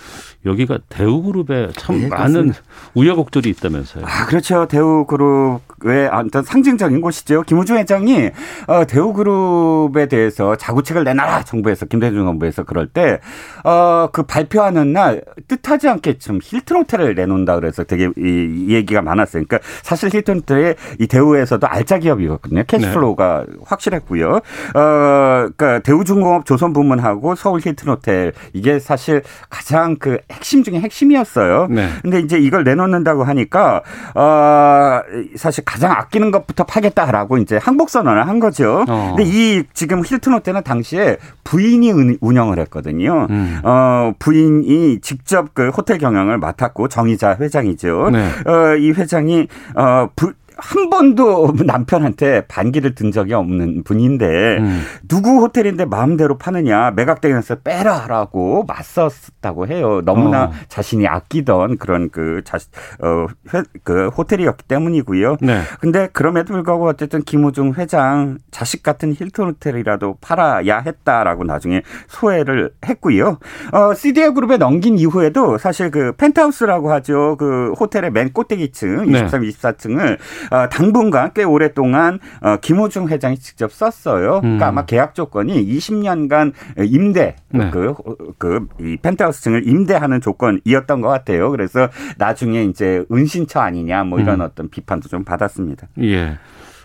여기가 0.47 0.79
대우그룹에 0.88 1.69
참 1.77 2.01
네, 2.01 2.09
많은 2.09 2.53
우여곡절이 2.95 3.51
있다면서요. 3.51 4.05
아 4.07 4.27
그렇죠. 4.27 4.67
대우그룹의 4.69 6.09
어떤 6.12 6.43
상징적인 6.43 7.01
곳이죠. 7.01 7.43
김우중 7.43 7.77
회장이 7.77 8.31
어, 8.69 8.85
대우그룹에 8.87 10.07
대해서 10.07 10.57
자구책을 10.57 11.05
내놔라 11.05 11.43
정부에서 11.45 11.87
김대중 11.87 12.25
정부에서 12.25 12.62
그럴 12.62 12.87
때 12.87 13.21
어, 13.64 14.09
그 14.12 14.23
발표하는 14.23 14.93
날 14.93 15.23
뜻하지 15.49 15.88
않게 15.88 16.19
좀 16.19 16.38
힐튼 16.43 16.77
호텔을 16.77 17.14
내놓는다 17.14 17.57
그래서 17.57 17.85
되게 17.85 18.11
이, 18.17 18.67
이 18.69 18.75
얘기가 18.75 19.03
많았어요. 19.03 19.45
그러니까 19.45 19.59
사실 19.83 20.11
힐튼 20.12 20.37
호텔이 20.37 20.75
이 21.01 21.07
대우에서도 21.07 21.67
알짜 21.67 21.99
기업이거든요. 21.99 22.62
cash 22.66 22.98
flow가 22.98 23.44
네. 23.49 23.57
확실했고요. 23.64 24.29
어, 24.31 24.40
그러니까 24.75 25.81
대우중공업 25.81 26.47
조선부문하고 26.47 27.35
서울 27.35 27.61
힐튼 27.61 27.88
호텔 27.88 28.33
이게 28.52 28.78
사실 28.78 29.22
가장 29.48 29.96
그 29.96 30.18
핵심 30.30 30.62
중에 30.62 30.80
핵심이었어요. 30.80 31.68
네. 31.70 31.88
근데 32.02 32.20
이제 32.20 32.38
이걸 32.38 32.64
내놓는다고 32.64 33.24
하니까 33.24 33.83
어 34.14 35.00
사실 35.37 35.64
가장 35.64 35.92
아끼는 35.92 36.30
것부터 36.30 36.64
팔겠다라고 36.64 37.38
이제 37.38 37.57
항복 37.57 37.90
선언을 37.90 38.26
한 38.26 38.40
거죠. 38.40 38.85
어. 38.88 39.14
근데 39.16 39.24
이 39.24 39.64
지금 39.72 40.02
힐튼 40.04 40.33
호텔은 40.35 40.62
당시에 40.62 41.18
부인이 41.44 42.18
운영을 42.20 42.59
했거든요. 42.61 43.26
음. 43.30 43.61
어 43.62 44.12
부인이 44.18 45.00
직접 45.00 45.54
그 45.54 45.68
호텔 45.68 45.98
경영을 45.98 46.38
맡았고 46.38 46.88
정의자 46.88 47.37
회장이죠. 47.40 48.11
네. 48.11 48.30
어이 48.46 48.92
회장이 48.92 49.48
어 49.74 50.09
부, 50.16 50.33
한 50.57 50.88
번도 50.88 51.55
남편한테 51.67 52.47
반기를 52.47 52.95
든 52.95 53.11
적이 53.11 53.35
없는 53.35 53.83
분인데 53.85 54.59
음. 54.59 54.83
누구 55.09 55.40
호텔인데 55.40 55.85
마음대로 55.85 56.38
파느냐 56.38 56.93
매각되면서 56.93 57.57
빼라라고 57.57 58.64
맞섰다고 58.67 59.67
해요. 59.67 60.03
너무나 60.05 60.45
어. 60.45 60.53
자신이 60.69 61.07
아끼던 61.07 61.79
그런 61.79 62.11
그 62.11 62.43
자신 62.45 62.71
어그 63.01 64.09
호텔이었기 64.09 64.64
때문이고요. 64.64 65.38
네. 65.40 65.62
근데 65.81 66.09
그럼에도 66.12 66.55
불구하고 66.55 66.88
어쨌든 66.88 67.23
김우중 67.23 67.75
회장 67.77 68.38
자식 68.51 68.83
같은 68.83 69.12
힐튼 69.12 69.47
호텔이라도 69.47 70.19
팔아야 70.21 70.79
했다라고 70.79 71.45
나중에 71.45 71.83
소회를 72.09 72.71
했고요. 72.87 73.38
어 73.73 73.95
CDA 73.95 74.31
그룹에 74.35 74.57
넘긴 74.57 74.99
이후에도 74.99 75.59
사실 75.59 75.90
그 75.90 76.12
펜트하우스라고 76.17 76.93
하죠. 76.93 77.37
그 77.38 77.73
호텔의 77.73 78.12
맨 78.12 78.33
꼭대기층 78.33 79.07
23, 79.09 79.40
네. 79.40 79.49
24층을 79.49 80.14
어, 80.14 80.43
당분간 80.70 81.33
꽤 81.35 81.44
오랫동안 81.44 82.18
어, 82.40 82.57
김호중 82.57 83.09
회장이 83.09 83.38
직접 83.38 83.72
썼어요. 83.72 84.40
그러니까 84.40 84.66
음. 84.66 84.68
아마 84.68 84.85
계약 84.85 85.14
조건이 85.14 85.64
20년간 85.66 86.52
임대 86.87 87.37
네. 87.50 87.70
그, 87.70 87.94
그, 88.38 88.66
이 88.80 88.96
펜트하우스 89.00 89.42
층을 89.42 89.68
임대하는 89.68 90.20
조건이었던 90.20 91.00
것 91.00 91.09
같아요. 91.09 91.50
그래서 91.50 91.88
나중에 92.18 92.64
이제 92.64 93.04
은신처 93.11 93.61
아니냐 93.61 94.04
뭐 94.04 94.20
이런 94.20 94.40
음. 94.40 94.46
어떤 94.46 94.68
비판도 94.68 95.09
좀 95.09 95.24
받았습니다. 95.24 95.88
예. 96.02 96.38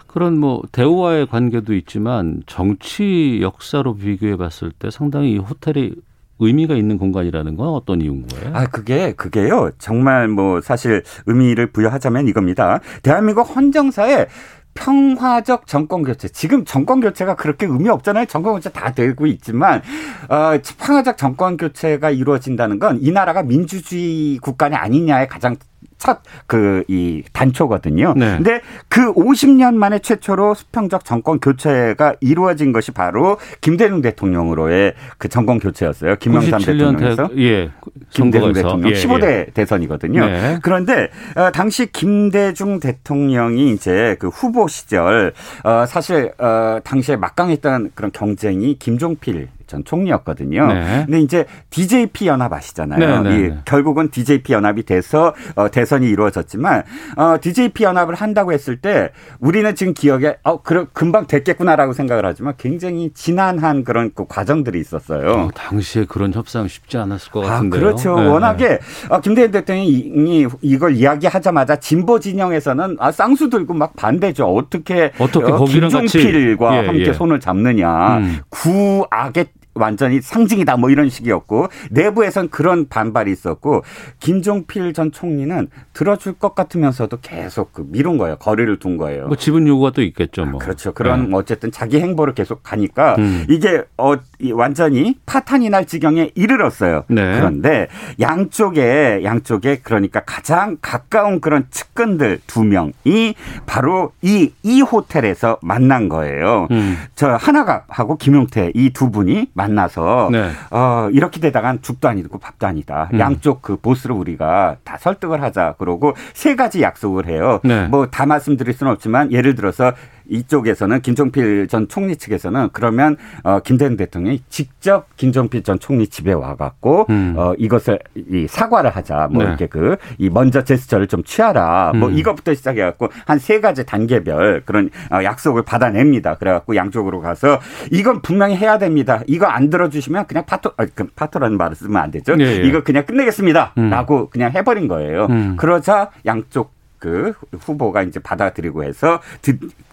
그런 0.07 0.39
뭐 0.39 0.63
대우와의 0.71 1.27
관계도 1.27 1.75
있지만 1.75 2.41
정치 2.47 3.39
역사로 3.41 3.95
비교해 3.95 4.37
봤을 4.37 4.71
때 4.71 4.89
상당히 4.89 5.33
이 5.33 5.37
호텔이 5.37 5.95
의미가 6.39 6.75
있는 6.75 6.97
공간이라는 6.97 7.55
건 7.55 7.67
어떤 7.69 8.01
이유인 8.01 8.25
거예요? 8.27 8.55
아, 8.55 8.65
그게, 8.65 9.13
그게요. 9.13 9.71
정말 9.77 10.27
뭐 10.27 10.61
사실 10.61 11.03
의미를 11.25 11.67
부여하자면 11.67 12.27
이겁니다. 12.27 12.79
대한민국 13.03 13.43
헌정사에 13.55 14.27
평화적 14.75 15.67
정권 15.67 16.03
교체. 16.03 16.29
지금 16.29 16.63
정권 16.63 17.01
교체가 17.01 17.35
그렇게 17.35 17.65
의미 17.65 17.89
없잖아요. 17.89 18.25
정권 18.25 18.53
교체 18.53 18.69
다 18.69 18.93
되고 18.93 19.25
있지만 19.25 19.81
어, 20.29 20.57
평화적 20.77 21.17
정권 21.17 21.57
교체가 21.57 22.11
이루어진다는 22.11 22.79
건 22.79 22.99
이 23.01 23.11
나라가 23.11 23.43
민주주의 23.43 24.37
국가이 24.37 24.73
아니냐의 24.73 25.27
가장 25.27 25.55
첫 25.99 26.23
그 26.47 26.83
이 26.87 27.23
단초거든요. 27.33 28.13
네. 28.15 28.37
근데 28.37 28.61
그 28.87 29.13
50년 29.13 29.75
만에 29.75 29.99
최초로 29.99 30.53
수평적 30.55 31.05
정권 31.05 31.39
교체가 31.39 32.15
이루어진 32.21 32.71
것이 32.71 32.91
바로 32.91 33.37
김대중 33.61 34.01
대통령으로의 34.01 34.93
그 35.17 35.29
정권 35.29 35.59
교체였어요. 35.59 36.15
김영삼 36.15 36.61
대통령에서 36.61 37.27
대, 37.27 37.37
예. 37.37 37.71
김대중 38.09 38.53
대통령 38.53 38.89
예, 38.89 38.93
15대 38.95 39.23
예. 39.23 39.45
대선이거든요. 39.53 40.25
네. 40.25 40.59
그런데 40.61 41.09
어, 41.35 41.51
당시 41.51 41.91
김대중 41.91 42.79
대통령이 42.79 43.71
이제 43.71 44.15
그 44.19 44.29
후보 44.29 44.67
시절 44.67 45.33
어, 45.63 45.85
사실 45.85 46.31
어, 46.39 46.79
당시에 46.83 47.15
막강했던 47.15 47.91
그런 47.95 48.11
경쟁이 48.11 48.77
김종필 48.79 49.49
전 49.69 49.85
총리였거든요. 49.85 50.67
네. 50.67 51.03
근데 51.05 51.21
이제 51.21 51.45
DJP 51.69 52.27
연합 52.27 52.51
아시잖아요. 52.51 53.21
네, 53.21 53.29
네, 53.29 53.35
이, 53.35 53.41
네. 53.49 53.57
결국은 53.65 54.09
DJP 54.09 54.51
연합이 54.51 54.83
돼서 54.83 55.33
어, 55.55 55.69
대선이 55.69 56.09
이루어졌지만 56.09 56.83
어, 57.15 57.37
DJP 57.39 57.83
연합을 57.83 58.15
한다고 58.15 58.51
했을 58.51 58.77
때 58.77 59.11
우리는 59.39 59.73
지금 59.75 59.93
기억에 59.93 60.35
어 60.43 60.61
그럼 60.61 60.87
금방 60.91 61.27
됐겠구나라고 61.27 61.93
생각을 61.93 62.25
하지만 62.25 62.55
굉장히 62.57 63.11
지난한 63.13 63.83
그런 63.83 64.11
그 64.13 64.25
과정들이 64.27 64.79
있었어요. 64.79 65.31
어, 65.31 65.49
당시에 65.53 66.05
그런 66.05 66.33
협상 66.33 66.67
쉽지 66.67 66.97
않았을 66.97 67.31
것 67.31 67.45
아, 67.45 67.49
같은데요. 67.49 67.79
아, 67.79 67.83
그렇죠. 67.83 68.19
네, 68.19 68.27
워낙에 68.27 68.79
어, 69.09 69.21
김대중 69.21 69.51
대통령이 69.51 70.47
이걸 70.61 70.95
이야기하자마자 70.95 71.75
진보 71.75 72.19
진영에서는 72.19 72.97
아, 72.99 73.11
쌍수 73.11 73.49
들고 73.49 73.75
막 73.75 73.95
반대죠. 73.95 74.45
어떻게 74.45 75.11
어떻게 75.19 75.51
어, 75.51 75.63
김종필과 75.63 76.73
예, 76.73 76.87
함께 76.87 77.07
예. 77.07 77.13
손을 77.13 77.39
잡느냐. 77.39 78.17
음. 78.17 78.39
구악의 78.49 79.45
완전히 79.79 80.21
상징이다 80.21 80.77
뭐 80.77 80.89
이런 80.89 81.09
식이었고 81.09 81.67
내부에선 81.89 82.49
그런 82.49 82.87
반발이 82.87 83.31
있었고 83.31 83.83
김종필 84.19 84.93
전 84.93 85.11
총리는 85.11 85.67
들어줄 85.93 86.33
것 86.33 86.53
같으면서도 86.53 87.17
계속 87.21 87.73
그 87.73 87.85
미룬 87.87 88.17
거예요. 88.17 88.35
거리를 88.37 88.77
둔 88.77 88.97
거예요. 88.97 89.27
뭐 89.27 89.35
지분 89.35 89.67
요구가 89.67 89.91
또 89.91 90.01
있겠죠. 90.03 90.45
뭐. 90.45 90.59
아, 90.61 90.63
그렇죠. 90.63 90.93
그런 90.93 91.29
네. 91.29 91.35
어쨌든 91.35 91.71
자기 91.71 91.99
행보를 91.99 92.33
계속 92.33 92.61
가니까 92.63 93.15
음. 93.17 93.45
이게 93.49 93.83
어 93.97 94.15
완전히 94.53 95.15
파탄이 95.25 95.69
날 95.69 95.85
지경에 95.85 96.31
이르렀어요. 96.35 97.05
네. 97.09 97.39
그런데 97.39 97.87
양쪽에 98.19 99.21
양쪽에 99.23 99.79
그러니까 99.81 100.21
가장 100.21 100.77
가까운 100.81 101.41
그런 101.41 101.65
측근들 101.71 102.39
두 102.47 102.63
명이 102.63 103.35
바로 103.65 104.11
이이 104.21 104.81
호텔에서 104.81 105.57
만난 105.61 106.09
거예요. 106.09 106.67
음. 106.71 106.97
저 107.15 107.29
하나가 107.35 107.83
하고 107.87 108.17
김용태 108.17 108.71
이 108.75 108.89
두 108.99 109.11
분이 109.11 109.47
만 109.53 109.68
나서 109.73 110.29
네. 110.31 110.51
어, 110.71 111.09
이렇게 111.11 111.39
되다간 111.39 111.81
죽도 111.81 112.07
아니고 112.07 112.39
밥도 112.39 112.67
아니다. 112.67 113.09
음. 113.13 113.19
양쪽 113.19 113.61
그 113.61 113.77
보스를 113.77 114.15
우리가 114.15 114.77
다 114.83 114.97
설득을 114.97 115.41
하자. 115.41 115.75
그러고 115.77 116.13
세 116.33 116.55
가지 116.55 116.81
약속을 116.81 117.27
해요. 117.27 117.59
네. 117.63 117.87
뭐다 117.87 118.25
말씀드릴 118.25 118.73
수는 118.73 118.91
없지만 118.93 119.31
예를 119.31 119.55
들어서 119.55 119.93
이쪽에서는 120.29 121.01
김종필 121.01 121.67
전 121.67 121.87
총리 121.87 122.15
측에서는 122.15 122.69
그러면 122.73 123.17
어 123.43 123.59
김대중 123.59 123.97
대통령이 123.97 124.41
직접 124.49 125.07
김종필 125.17 125.63
전 125.63 125.79
총리 125.79 126.07
집에 126.07 126.31
와갖고 126.33 127.07
음. 127.09 127.33
어 127.37 127.53
이것을 127.57 127.99
이 128.15 128.47
사과를 128.47 128.89
하자 128.91 129.27
뭐 129.31 129.43
네. 129.43 129.49
이렇게 129.49 129.67
그 129.67 129.97
이 130.17 130.29
먼저 130.29 130.63
제스처를 130.63 131.07
좀 131.07 131.23
취하라 131.23 131.93
뭐 131.95 132.09
음. 132.09 132.17
이것부터 132.17 132.53
시작해갖고 132.53 133.09
한 133.25 133.39
세 133.39 133.59
가지 133.61 133.85
단계별 133.85 134.63
그런 134.65 134.89
어 135.11 135.23
약속을 135.23 135.63
받아냅니다. 135.63 136.35
그래갖고 136.35 136.75
양쪽으로 136.75 137.21
가서 137.21 137.59
이건 137.91 138.21
분명히 138.21 138.55
해야 138.55 138.77
됩니다. 138.77 139.21
이거 139.27 139.45
안 139.47 139.69
들어주시면 139.69 140.27
그냥 140.27 140.45
파토 140.45 140.71
아, 140.77 140.85
그 140.93 141.07
파토라는 141.15 141.57
말을 141.57 141.75
쓰면 141.75 141.95
안 142.01 142.11
되죠. 142.11 142.35
네, 142.35 142.59
네. 142.59 142.67
이거 142.67 142.83
그냥 142.83 143.05
끝내겠습니다라고 143.05 144.19
음. 144.19 144.27
그냥 144.29 144.51
해버린 144.51 144.87
거예요. 144.87 145.27
음. 145.29 145.55
그러자 145.57 146.11
양쪽 146.25 146.73
그 146.99 147.33
후보가 147.61 148.03
이제 148.03 148.19
받아들이고 148.19 148.83
해서 148.83 149.19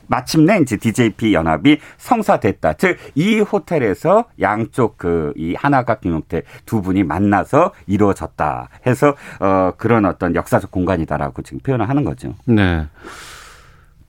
마침내 0.09 0.59
이제 0.61 0.77
DJP 0.77 1.35
연합이 1.35 1.79
성사됐다. 1.99 2.75
즉 2.75 2.97
이 3.15 3.41
호텔에서 3.41 4.25
양쪽 4.41 4.99
그 4.99 5.33
이 5.37 5.55
하나가 5.55 5.97
김용태 5.97 6.43
두 6.65 6.83
분이 6.83 7.03
만나서 7.05 7.73
이루어졌다. 7.87 8.69
해서 8.87 9.15
어 9.41 9.73
그런 9.77 10.05
어떤 10.07 10.35
역사적 10.35 10.71
공간이다라고 10.71 11.43
지금 11.43 11.59
표현을 11.61 11.89
하는 11.89 12.05
거죠. 12.05 12.35
네. 12.47 12.87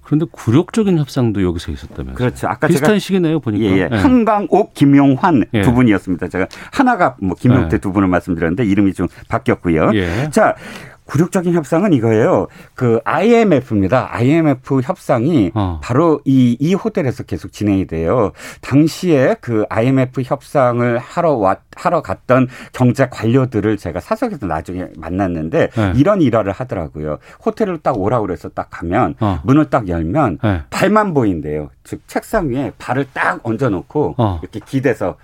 그런데 0.04 0.26
굴욕적인 0.32 0.98
협상도 1.00 1.44
여기서 1.44 1.72
있었다면서요? 1.74 2.16
그렇죠. 2.16 2.48
아까 2.48 2.68
비슷한 2.68 2.92
제가 2.92 3.00
시기네요, 3.00 3.42
보니까. 3.42 3.66
예, 3.66 3.78
예. 3.78 3.88
네. 3.90 3.98
한강옥, 3.98 4.74
김용환 4.74 5.44
예. 5.54 5.62
두 5.64 5.74
분이었습니다. 5.74 6.30
제가 6.30 6.48
하나가 6.72 7.18
뭐 7.22 7.36
김용태 7.36 7.70
네. 7.70 7.78
두 7.80 7.92
분을 7.92 8.08
말씀드렸는데 8.08 8.64
이름이 8.66 8.94
좀 8.94 9.08
바뀌었고요. 9.28 9.92
예. 9.96 10.30
자, 10.32 10.56
굴욕적인 11.08 11.54
협상은 11.54 11.94
이거예요. 11.94 12.48
그 12.76 13.00
IMF입니다. 13.04 14.10
IMF 14.12 14.82
협상이 14.84 15.52
어. 15.56 15.80
바로 15.82 16.20
이, 16.26 16.56
이 16.60 16.74
호텔에서 16.74 17.24
계속 17.24 17.52
진행이 17.52 17.88
돼요. 17.88 18.32
당시에 18.62 19.38
그 19.42 19.66
IMF 19.70 20.22
협상을 20.24 20.98
하러 20.98 21.34
왔, 21.34 21.62
하러 21.76 22.02
갔던 22.02 22.48
경제 22.74 23.08
관료들을 23.10 23.78
제가 23.78 24.00
사석에서 24.00 24.46
나중에 24.46 24.88
만났는데 24.98 25.70
네. 25.70 25.94
이런 25.96 26.22
일화를 26.22 26.52
하더라고요. 26.52 27.20
호텔을 27.46 27.80
딱 27.80 27.98
오라고 27.98 28.28
그래서 28.28 28.50
딱 28.50 28.68
가면 28.70 29.16
어. 29.20 29.40
문을 29.44 29.70
딱 29.70 29.88
열면 29.88 30.40
네. 30.44 30.62
발만 30.70 31.14
보인대요. 31.14 31.70
즉 31.84 32.02
책상 32.08 32.50
위에 32.50 32.74
발을 32.78 33.08
딱 33.14 33.40
얹어놓고 33.44 34.16
어. 34.18 34.40
이렇게 34.42 34.60
기대서 34.66 35.16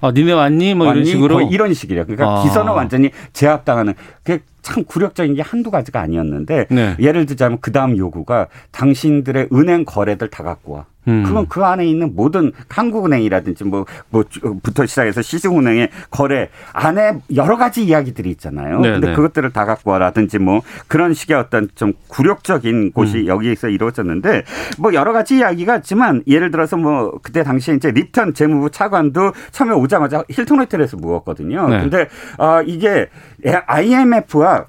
아, 0.00 0.12
니네 0.12 0.32
왔니? 0.32 0.74
뭐 0.74 0.92
이런 0.92 1.04
식으로 1.04 1.40
이런 1.40 1.74
식이래요. 1.74 2.06
그러니까 2.06 2.38
아. 2.38 2.42
기선을 2.44 2.72
완전히 2.72 3.10
제압당하는 3.32 3.94
그게 4.22 4.42
참 4.68 4.84
굴욕적인 4.84 5.34
게 5.34 5.40
한두 5.40 5.70
가지가 5.70 5.98
아니었는데 5.98 6.66
네. 6.70 6.96
예를 7.00 7.24
들자면 7.24 7.58
그 7.62 7.72
다음 7.72 7.96
요구가 7.96 8.48
당신들의 8.70 9.48
은행 9.52 9.86
거래들 9.86 10.28
다 10.28 10.42
갖고 10.42 10.74
와. 10.74 10.84
음. 11.08 11.22
그건 11.24 11.48
그 11.48 11.64
안에 11.64 11.86
있는 11.86 12.14
모든 12.14 12.52
한국은행이라든지 12.68 13.64
뭐, 13.64 13.86
뭐 14.10 14.24
부터 14.62 14.84
시작해서 14.86 15.22
시중은행의 15.22 15.88
거래 16.10 16.50
안에 16.72 17.18
여러 17.34 17.56
가지 17.56 17.84
이야기들이 17.84 18.30
있잖아요. 18.32 18.80
네, 18.80 18.92
근데 18.92 19.08
네. 19.08 19.14
그것들을 19.14 19.50
다 19.52 19.64
갖고 19.64 19.90
와라든지 19.90 20.38
뭐 20.38 20.60
그런 20.86 21.14
식의 21.14 21.36
어떤 21.36 21.68
좀 21.74 21.94
굴욕적인 22.08 22.92
곳이 22.92 23.20
음. 23.20 23.26
여기에서 23.26 23.68
이루어졌는데 23.68 24.44
뭐 24.78 24.92
여러 24.92 25.12
가지 25.12 25.38
이야기가 25.38 25.78
있지만 25.78 26.22
예를 26.26 26.50
들어서 26.50 26.76
뭐 26.76 27.18
그때 27.22 27.42
당시에 27.42 27.74
이제 27.74 27.90
립턴 27.90 28.34
재무부 28.34 28.70
차관도 28.70 29.32
처음에 29.50 29.72
오자마자 29.72 30.22
힐튼 30.28 30.58
호텔에서 30.58 30.98
묵었거든요. 30.98 31.68
네. 31.68 31.80
근데 31.80 32.08
어 32.36 32.60
이게 32.66 33.08
IMF와 33.44 34.66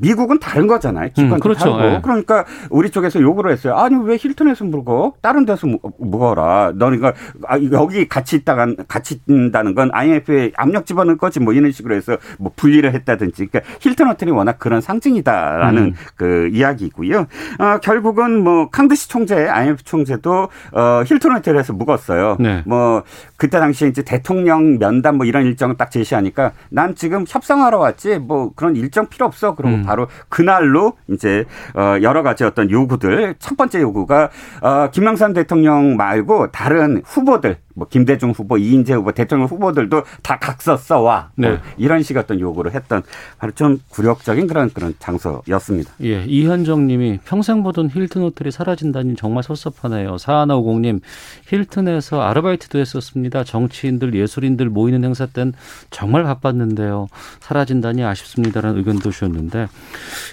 미국은 0.00 0.38
다른 0.38 0.66
거잖아요. 0.66 1.10
기관도 1.14 1.36
음, 1.36 1.40
그렇죠. 1.40 1.70
다르고. 1.70 1.78
네. 1.78 2.00
그러니까 2.02 2.44
우리 2.70 2.90
쪽에서 2.90 3.20
요구를 3.20 3.52
했어요. 3.52 3.74
아니 3.76 3.96
왜 3.96 4.16
힐튼에서 4.16 4.64
묵어? 4.64 5.14
다른 5.20 5.44
데서 5.44 5.66
묵어라. 5.98 6.72
너니까 6.76 7.12
아, 7.46 7.58
여기 7.72 8.08
같이 8.08 8.36
있다가 8.36 8.66
같이 8.88 9.20
있다는 9.28 9.74
건 9.74 9.90
IMF에 9.92 10.52
압력 10.56 10.86
집어넣을 10.86 11.16
거지 11.16 11.40
뭐 11.40 11.52
이런 11.52 11.70
식으로 11.72 11.94
해서 11.94 12.16
뭐 12.38 12.52
분리를 12.56 12.92
했다든지. 12.92 13.46
그러니까 13.46 13.60
힐튼 13.80 14.08
호텔이 14.08 14.30
워낙 14.32 14.58
그런 14.58 14.80
상징이다라는 14.80 15.82
음. 15.82 15.94
그 16.16 16.48
이야기고요. 16.52 17.26
어, 17.58 17.78
결국은 17.82 18.42
뭐 18.42 18.70
캉드시 18.70 19.08
총재, 19.08 19.46
IMF 19.46 19.82
총재도 19.84 20.48
어, 20.72 21.02
힐튼 21.06 21.32
호텔에서 21.32 21.72
묵었어요. 21.72 22.36
네. 22.40 22.62
뭐 22.66 23.02
그때 23.36 23.58
당시에 23.58 23.88
이제 23.88 24.02
대통령 24.02 24.78
면담 24.78 25.16
뭐 25.16 25.26
이런 25.26 25.44
일정을 25.46 25.76
딱 25.76 25.90
제시하니까 25.90 26.52
난 26.70 26.94
지금 26.94 27.24
협상하러 27.26 27.78
왔지 27.78 28.18
뭐 28.18 28.52
그런 28.54 28.76
일정 28.76 29.06
필요 29.08 29.26
없어. 29.26 29.54
그러고 29.54 29.76
음. 29.76 29.85
바로 29.86 30.08
그날로 30.28 30.94
이제 31.08 31.44
어 31.74 31.96
여러 32.02 32.22
가지 32.22 32.44
어떤 32.44 32.70
요구들 32.70 33.36
첫 33.38 33.56
번째 33.56 33.80
요구가 33.80 34.30
어 34.60 34.90
김영삼 34.90 35.32
대통령 35.32 35.96
말고 35.96 36.50
다른 36.50 37.02
후보들 37.04 37.58
뭐 37.76 37.86
김대중 37.86 38.30
후보, 38.30 38.56
이인재 38.56 38.94
후보, 38.94 39.12
대통령 39.12 39.46
후보들도 39.46 40.02
다 40.22 40.38
각서 40.38 40.78
써와 40.78 41.30
뭐 41.34 41.48
네. 41.48 41.56
뭐 41.56 41.60
이런 41.76 42.02
식의 42.02 42.22
어떤 42.22 42.40
요구를 42.40 42.74
했던 42.74 43.02
바로 43.38 43.52
좀 43.52 43.78
굴욕적인 43.90 44.46
그런 44.46 44.70
그런 44.70 44.94
장소였습니다. 44.98 45.92
예, 46.02 46.24
이현정님이 46.24 47.20
평생 47.26 47.62
보던 47.62 47.90
힐튼 47.90 48.22
호텔이 48.22 48.50
사라진다니 48.50 49.14
정말 49.16 49.42
섭섭하네요. 49.42 50.16
사하나오공님 50.16 51.00
힐튼에서 51.48 52.22
아르바이트도 52.22 52.78
했었습니다. 52.78 53.44
정치인들, 53.44 54.14
예술인들 54.14 54.70
모이는 54.70 55.04
행사 55.04 55.26
땐 55.26 55.52
정말 55.90 56.24
바빴는데요. 56.24 57.08
사라진다니 57.40 58.04
아쉽습니다라는 58.04 58.78
의견도 58.78 59.10
주셨는데 59.10 59.68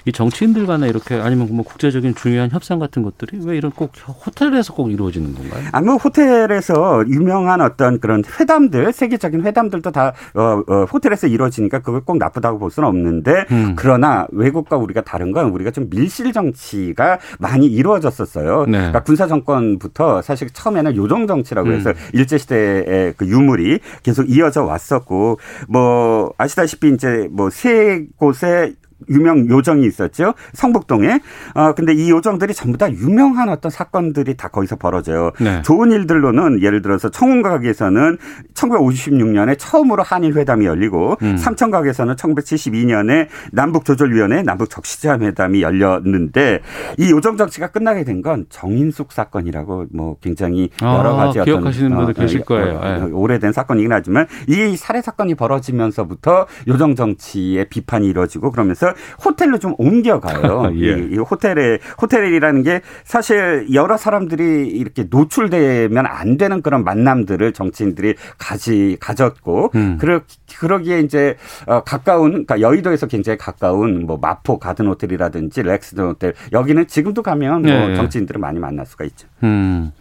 이 0.06 0.12
정치인들 0.12 0.65
간에 0.65 0.88
이렇게 0.89 1.15
아니면 1.15 1.49
뭐 1.51 1.63
국제적인 1.63 2.15
중요한 2.15 2.49
협상 2.51 2.79
같은 2.79 3.03
것들이 3.03 3.39
왜 3.43 3.58
이런 3.58 3.71
꼭 3.71 3.91
호텔에서 4.25 4.73
꼭 4.73 4.91
이루어지는 4.91 5.34
건가요? 5.34 5.63
아무 5.71 5.86
뭐 5.86 5.95
호텔에서 5.97 7.03
유명 7.08 7.34
유명한 7.34 7.62
어떤 7.62 7.99
그런 7.99 8.23
회담들, 8.39 8.93
세계적인 8.93 9.43
회담들도 9.43 9.91
다 9.91 10.13
어, 10.36 10.63
어, 10.67 10.86
호텔에서 10.86 11.27
이루어지니까 11.27 11.79
그걸 11.79 12.01
꼭 12.01 12.17
나쁘다고 12.17 12.60
볼 12.60 12.69
수는 12.69 12.88
없는데 12.88 13.45
음. 13.51 13.73
그러나 13.75 14.27
외국과 14.32 14.77
우리가 14.77 15.01
다른 15.01 15.32
건 15.32 15.49
우리가 15.49 15.71
좀 15.71 15.89
밀실 15.89 16.32
정치가 16.32 17.19
많이 17.39 17.65
이루어졌었어요. 17.67 18.65
네. 18.65 18.77
그러니까 18.77 19.03
군사 19.03 19.27
정권부터 19.27 20.21
사실 20.21 20.49
처음에는 20.51 20.95
요정 20.95 21.27
정치라고 21.27 21.71
해서 21.71 21.89
음. 21.89 21.95
일제 22.13 22.38
시대의 22.38 23.13
그 23.17 23.25
유물이 23.25 23.79
계속 24.03 24.29
이어져 24.29 24.63
왔었고 24.63 25.39
뭐 25.67 26.34
아시다시피 26.38 26.89
이제 26.89 27.27
뭐 27.32 27.49
세 27.53 28.06
곳의 28.17 28.75
유명 29.09 29.47
요정이 29.47 29.85
있었죠. 29.85 30.33
성북동에. 30.53 31.19
어, 31.53 31.73
근데 31.75 31.93
이 31.93 32.09
요정들이 32.09 32.53
전부 32.53 32.77
다 32.77 32.91
유명한 32.91 33.49
어떤 33.49 33.69
사건들이 33.69 34.35
다 34.35 34.47
거기서 34.47 34.77
벌어져요. 34.77 35.31
네. 35.39 35.61
좋은 35.61 35.91
일들로는 35.91 36.61
예를 36.61 36.81
들어서 36.81 37.09
청운각에서는 37.09 38.17
1956년에 38.53 39.55
처음으로 39.59 40.01
한일 40.03 40.33
회담이 40.35 40.65
열리고 40.65 41.17
음. 41.21 41.37
삼천각에서는 41.37 42.15
1972년에 42.15 43.27
남북조절위원회 43.51 44.41
남북적시자회담이 44.43 45.61
열렸는데 45.61 46.61
이 46.97 47.11
요정 47.11 47.37
정치가 47.37 47.67
끝나게 47.67 48.03
된 48.03 48.23
건 48.23 48.45
정인숙 48.49 49.11
사건이라고 49.11 49.87
뭐 49.93 50.15
굉장히 50.21 50.69
여러 50.81 51.13
아, 51.13 51.25
가지 51.25 51.39
어떤 51.39 51.55
기억하시는 51.55 51.95
분들 51.95 52.13
어, 52.17 52.21
계실 52.21 52.45
거예요. 52.45 52.77
어, 52.79 53.05
네. 53.05 53.11
오래된 53.11 53.51
사건이긴 53.51 53.91
하지만 53.91 54.27
이 54.47 54.77
살해 54.77 55.01
사건이 55.01 55.35
벌어지면서부터 55.35 56.47
요정 56.69 56.95
정치의 56.95 57.67
비판이 57.69 58.07
이루어지고 58.07 58.51
그러면서 58.51 58.92
호텔로 59.23 59.60
좀 59.60 59.75
옮겨가요. 59.77 60.71
예. 60.79 60.97
이, 60.97 61.13
이 61.13 61.17
호텔에 61.17 61.79
호텔이라는 62.01 62.63
게 62.63 62.82
사실 63.03 63.67
여러 63.73 63.97
사람들이 63.97 64.67
이렇게 64.67 65.06
노출되면 65.10 66.06
안 66.06 66.38
되는 66.38 66.62
그런 66.62 66.84
만남들을 66.84 67.53
정치인들이 67.53 68.15
가지 68.38 68.97
가졌고 68.99 69.71
음. 69.75 69.97
그러 69.99 70.21
그러기에 70.58 70.99
이제 70.99 71.36
어, 71.65 71.84
가까운 71.84 72.32
그러니까 72.32 72.62
여의도에서 72.62 73.08
굉장히 73.08 73.38
가까운 73.38 74.06
뭐 74.06 74.17
마포 74.17 74.60
가든 74.60 74.88
호텔이라든지 74.88 75.63
렉스든 75.63 76.03
호텔 76.06 76.34
여기는 76.51 76.88
지금도 76.88 77.21
가면 77.23 77.62
뭐 77.63 77.71
네. 77.71 77.95
정치인들을 77.95 78.39
많이 78.39 78.60
만날 78.60 78.86
수가 78.86 79.06
있죠. 79.06 79.27
음. 79.43 79.91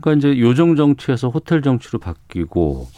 그러니까 0.00 0.28
이제 0.28 0.40
요정 0.40 0.76
정치에서 0.76 1.28
호텔 1.28 1.62
정치로 1.62 1.98
바뀌고 1.98 2.88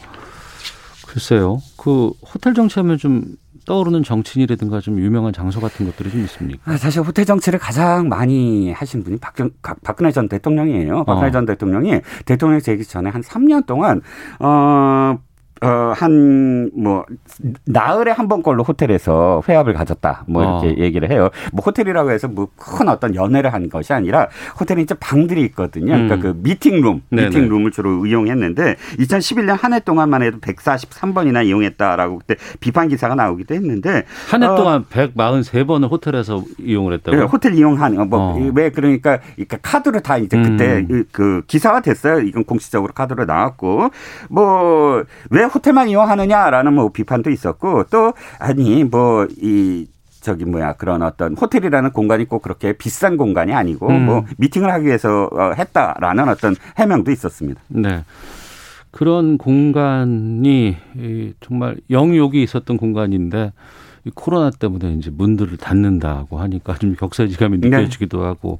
글쎄요. 1.07 1.59
그 1.77 2.11
호텔 2.21 2.53
정치하면 2.53 2.97
좀 2.97 3.23
떠오르는 3.67 4.01
정치인이라든가 4.03 4.79
좀 4.79 4.97
유명한 4.99 5.33
장소 5.33 5.59
같은 5.59 5.85
것들이 5.85 6.09
좀 6.09 6.21
있습니까? 6.21 6.71
아, 6.71 6.77
사실 6.77 7.01
호텔 7.01 7.25
정치를 7.25 7.59
가장 7.59 8.09
많이 8.09 8.71
하신 8.71 9.03
분이 9.03 9.17
박, 9.17 9.35
박근혜 9.83 10.11
전 10.11 10.27
대통령이에요. 10.27 11.03
박근혜 11.03 11.27
어. 11.27 11.31
전 11.31 11.45
대통령이 11.45 12.01
대통령 12.25 12.59
되기 12.61 12.83
전에 12.83 13.09
한 13.09 13.21
3년 13.21 13.65
동안 13.65 14.01
어 14.39 15.19
어, 15.61 15.93
한, 15.95 16.69
뭐, 16.75 17.03
나흘에 17.65 18.11
한 18.11 18.27
번 18.27 18.43
걸로 18.43 18.63
호텔에서 18.63 19.41
회합을 19.47 19.73
가졌다. 19.73 20.25
뭐, 20.27 20.43
이렇게 20.43 20.81
어. 20.81 20.83
얘기를 20.85 21.09
해요. 21.09 21.29
뭐, 21.53 21.63
호텔이라고 21.65 22.11
해서 22.11 22.27
뭐, 22.27 22.49
큰 22.57 22.89
어떤 22.89 23.15
연애를 23.15 23.53
한 23.53 23.69
것이 23.69 23.93
아니라, 23.93 24.27
호텔에 24.59 24.81
이제 24.81 24.93
방들이 24.99 25.41
있거든요. 25.45 25.93
그러니까 25.93 26.15
음. 26.15 26.19
그 26.19 26.39
미팅룸, 26.43 27.01
미팅룸을 27.09 27.71
주로 27.71 28.05
이용했는데, 28.05 28.75
2011년 28.99 29.57
한 29.59 29.73
해 29.73 29.79
동안만 29.79 30.23
해도 30.23 30.39
143번이나 30.39 31.45
이용했다라고 31.45 32.19
그때 32.19 32.35
비판 32.59 32.87
기사가 32.89 33.15
나오기도 33.15 33.53
했는데. 33.55 34.03
한 34.29 34.43
해 34.43 34.47
동안 34.47 34.81
어, 34.81 34.85
143번을 34.89 35.89
호텔에서 35.89 36.43
이용을 36.59 36.93
했다고요? 36.93 37.19
네, 37.21 37.25
호텔 37.27 37.53
이용한, 37.53 38.09
뭐, 38.09 38.19
어. 38.19 38.51
왜 38.53 38.69
그러니까, 38.71 39.19
그러니까 39.35 39.57
카드로 39.61 40.01
다 40.01 40.17
이제 40.17 40.41
그때 40.41 40.85
음. 40.89 41.05
그 41.11 41.41
기사가 41.47 41.79
됐어요. 41.81 42.19
이건 42.19 42.43
공식적으로 42.43 42.93
카드로 42.93 43.25
나왔고, 43.25 43.89
뭐, 44.29 45.03
왜 45.29 45.43
호텔만 45.47 45.89
이용하느냐라는 45.89 46.73
뭐 46.73 46.89
비판도 46.89 47.29
있었고 47.29 47.85
또 47.89 48.13
아니 48.39 48.83
뭐 48.83 49.27
이 49.41 49.87
저기 50.21 50.43
뭐야 50.43 50.73
그런 50.73 51.03
어떤 51.03 51.37
호텔이라는 51.37 51.91
공간이 51.91 52.25
꼭 52.25 52.41
그렇게 52.41 52.73
비싼 52.73 53.15
공간이 53.15 53.53
아니고 53.53 53.87
음. 53.87 54.05
뭐 54.05 54.25
미팅을 54.37 54.71
하기 54.73 54.85
위해서 54.85 55.29
어, 55.31 55.53
했다라는 55.57 56.27
어떤 56.27 56.55
해명도 56.77 57.11
있었습니다. 57.11 57.61
네. 57.69 58.03
그런 58.91 59.37
공간이 59.37 60.75
정말 61.39 61.77
영욕이 61.89 62.41
있었던 62.43 62.77
공간인데 62.77 63.53
코로나 64.15 64.49
때문에 64.49 64.93
이제 64.93 65.11
문들을 65.11 65.55
닫는다고 65.57 66.39
하니까 66.39 66.75
좀 66.75 66.95
격세지감이 66.95 67.59
네. 67.59 67.69
느껴지기도 67.69 68.19
네. 68.19 68.23
하고 68.25 68.59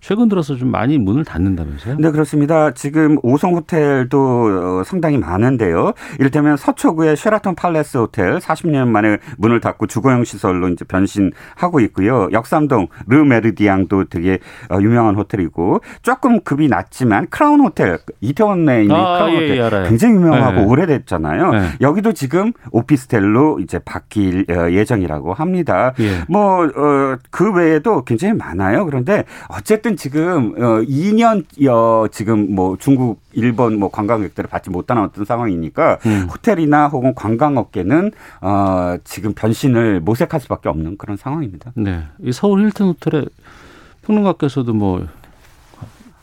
최근 0.00 0.28
들어서 0.28 0.54
좀 0.56 0.70
많이 0.70 0.98
문을 0.98 1.24
닫는다면서요? 1.24 1.96
네, 1.98 2.10
그렇습니다. 2.10 2.72
지금 2.72 3.18
오성 3.22 3.54
호텔도 3.54 4.80
어, 4.80 4.84
상당히 4.84 5.18
많은데요. 5.18 5.92
이를테면 6.18 6.56
서초구의 6.56 7.16
쉐라톤 7.16 7.54
팔레스 7.54 7.98
호텔 7.98 8.38
40년 8.38 8.88
만에 8.88 9.18
문을 9.38 9.60
닫고 9.60 9.86
주거용 9.86 10.24
시설로 10.24 10.68
이제 10.68 10.84
변신하고 10.84 11.80
있고요. 11.80 12.28
역삼동 12.32 12.88
르 13.06 13.24
메르디앙도 13.24 14.04
되게 14.04 14.38
어, 14.70 14.78
유명한 14.80 15.16
호텔이고 15.16 15.80
조금 16.02 16.40
급이 16.40 16.68
낮지만 16.68 17.26
크라운 17.30 17.60
호텔 17.60 17.98
이태원에 18.20 18.82
있는 18.82 18.94
아, 18.94 19.14
크라운 19.14 19.32
예, 19.32 19.58
호텔 19.58 19.84
예, 19.84 19.88
굉장히 19.88 20.14
유명하고 20.14 20.60
네. 20.60 20.64
오래됐잖아요. 20.66 21.50
네. 21.52 21.68
여기도 21.80 22.12
지금 22.12 22.52
오피스텔로 22.70 23.60
이제 23.60 23.78
바뀔 23.78 24.44
어, 24.50 24.70
예정이라고 24.70 25.34
합니다. 25.34 25.92
예. 26.00 26.22
뭐그 26.28 27.52
외에도 27.54 28.04
굉장히 28.04 28.34
많아요. 28.34 28.84
그런데 28.84 29.24
어쨌든 29.48 29.87
어쨌든 29.88 29.96
지금 29.96 30.54
어 30.56 30.82
2년 30.82 31.44
여 31.64 32.08
지금 32.10 32.54
뭐 32.54 32.76
중국 32.78 33.20
일본 33.32 33.78
뭐 33.78 33.90
관광객들을 33.90 34.48
받지 34.48 34.70
못하는 34.70 35.02
어떤 35.02 35.24
상황이니까 35.24 35.98
음. 36.06 36.28
호텔이나 36.30 36.88
혹은 36.88 37.14
관광업계는 37.14 38.12
어 38.42 38.96
지금 39.04 39.32
변신을 39.32 40.00
모색할 40.00 40.40
수밖에 40.40 40.68
없는 40.68 40.98
그런 40.98 41.16
상황입니다. 41.16 41.72
네. 41.74 42.02
이 42.22 42.32
서울 42.32 42.66
힐튼 42.66 42.86
호텔의 42.86 43.26
평론가께서도 44.02 44.74
뭐 44.74 45.06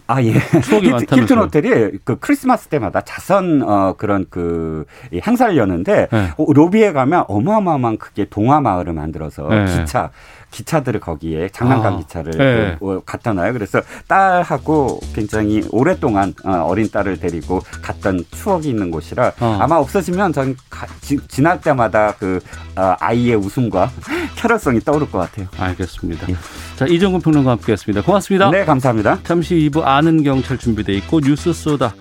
아, 0.07 0.21
예. 0.21 0.33
추억이 0.61 0.91
많다. 0.91 1.15
힐튼 1.15 1.39
호텔이 1.39 1.97
그 2.03 2.17
크리스마스 2.19 2.67
때마다 2.67 3.01
자선 3.01 3.63
어 3.63 3.95
그런 3.97 4.25
그 4.29 4.85
행사를 5.25 5.57
여는데 5.57 6.07
네. 6.11 6.29
어, 6.37 6.53
로비에 6.53 6.91
가면 6.93 7.25
어마어마한 7.27 7.97
크게 7.97 8.25
동화 8.29 8.61
마을을 8.61 8.93
만들어서 8.93 9.47
네. 9.47 9.65
기차 9.65 10.11
기차들을 10.55 11.01
거기에 11.01 11.49
장난감 11.49 11.95
아, 11.95 11.97
기차를 11.97 12.31
네. 12.37 12.77
갖다 13.05 13.33
놔요. 13.33 13.51
그래서 13.51 13.81
딸하고 14.07 15.01
굉장히 15.13 15.61
오랫동안 15.69 16.33
어, 16.45 16.51
어린 16.65 16.89
딸을 16.89 17.19
데리고 17.19 17.61
갔던 17.81 18.23
추억이 18.31 18.69
있는 18.69 18.89
곳이라 18.89 19.33
어. 19.41 19.57
아마 19.59 19.75
없어지면 19.75 20.31
전 20.31 20.55
가, 20.69 20.87
지, 21.01 21.17
지날 21.27 21.59
때마다 21.59 22.13
그 22.17 22.39
어, 22.77 22.95
아이의 22.99 23.35
웃음과 23.35 23.91
캐럴성이 24.37 24.79
떠오를 24.79 25.11
것 25.11 25.17
같아요. 25.17 25.47
알겠습니다. 25.57 26.29
예. 26.29 26.35
자 26.77 26.85
이정근 26.85 27.19
평론가 27.19 27.51
함께했습니다. 27.51 28.03
고맙습니다. 28.03 28.49
네 28.49 28.63
감사합니다. 28.63 29.19
잠시 29.23 29.55
2부 29.55 29.83
아는 29.83 30.23
경찰 30.23 30.57
준비돼 30.57 30.93
있고 30.93 31.19
뉴스 31.19 31.51
쏘다 31.51 31.93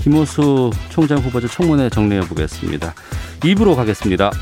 김호수 0.00 0.70
총장 0.88 1.18
후보자 1.18 1.46
청문회 1.46 1.90
정리해 1.90 2.22
보겠습니다. 2.22 2.92
2부로 3.40 3.76
가겠습니다. 3.76 4.32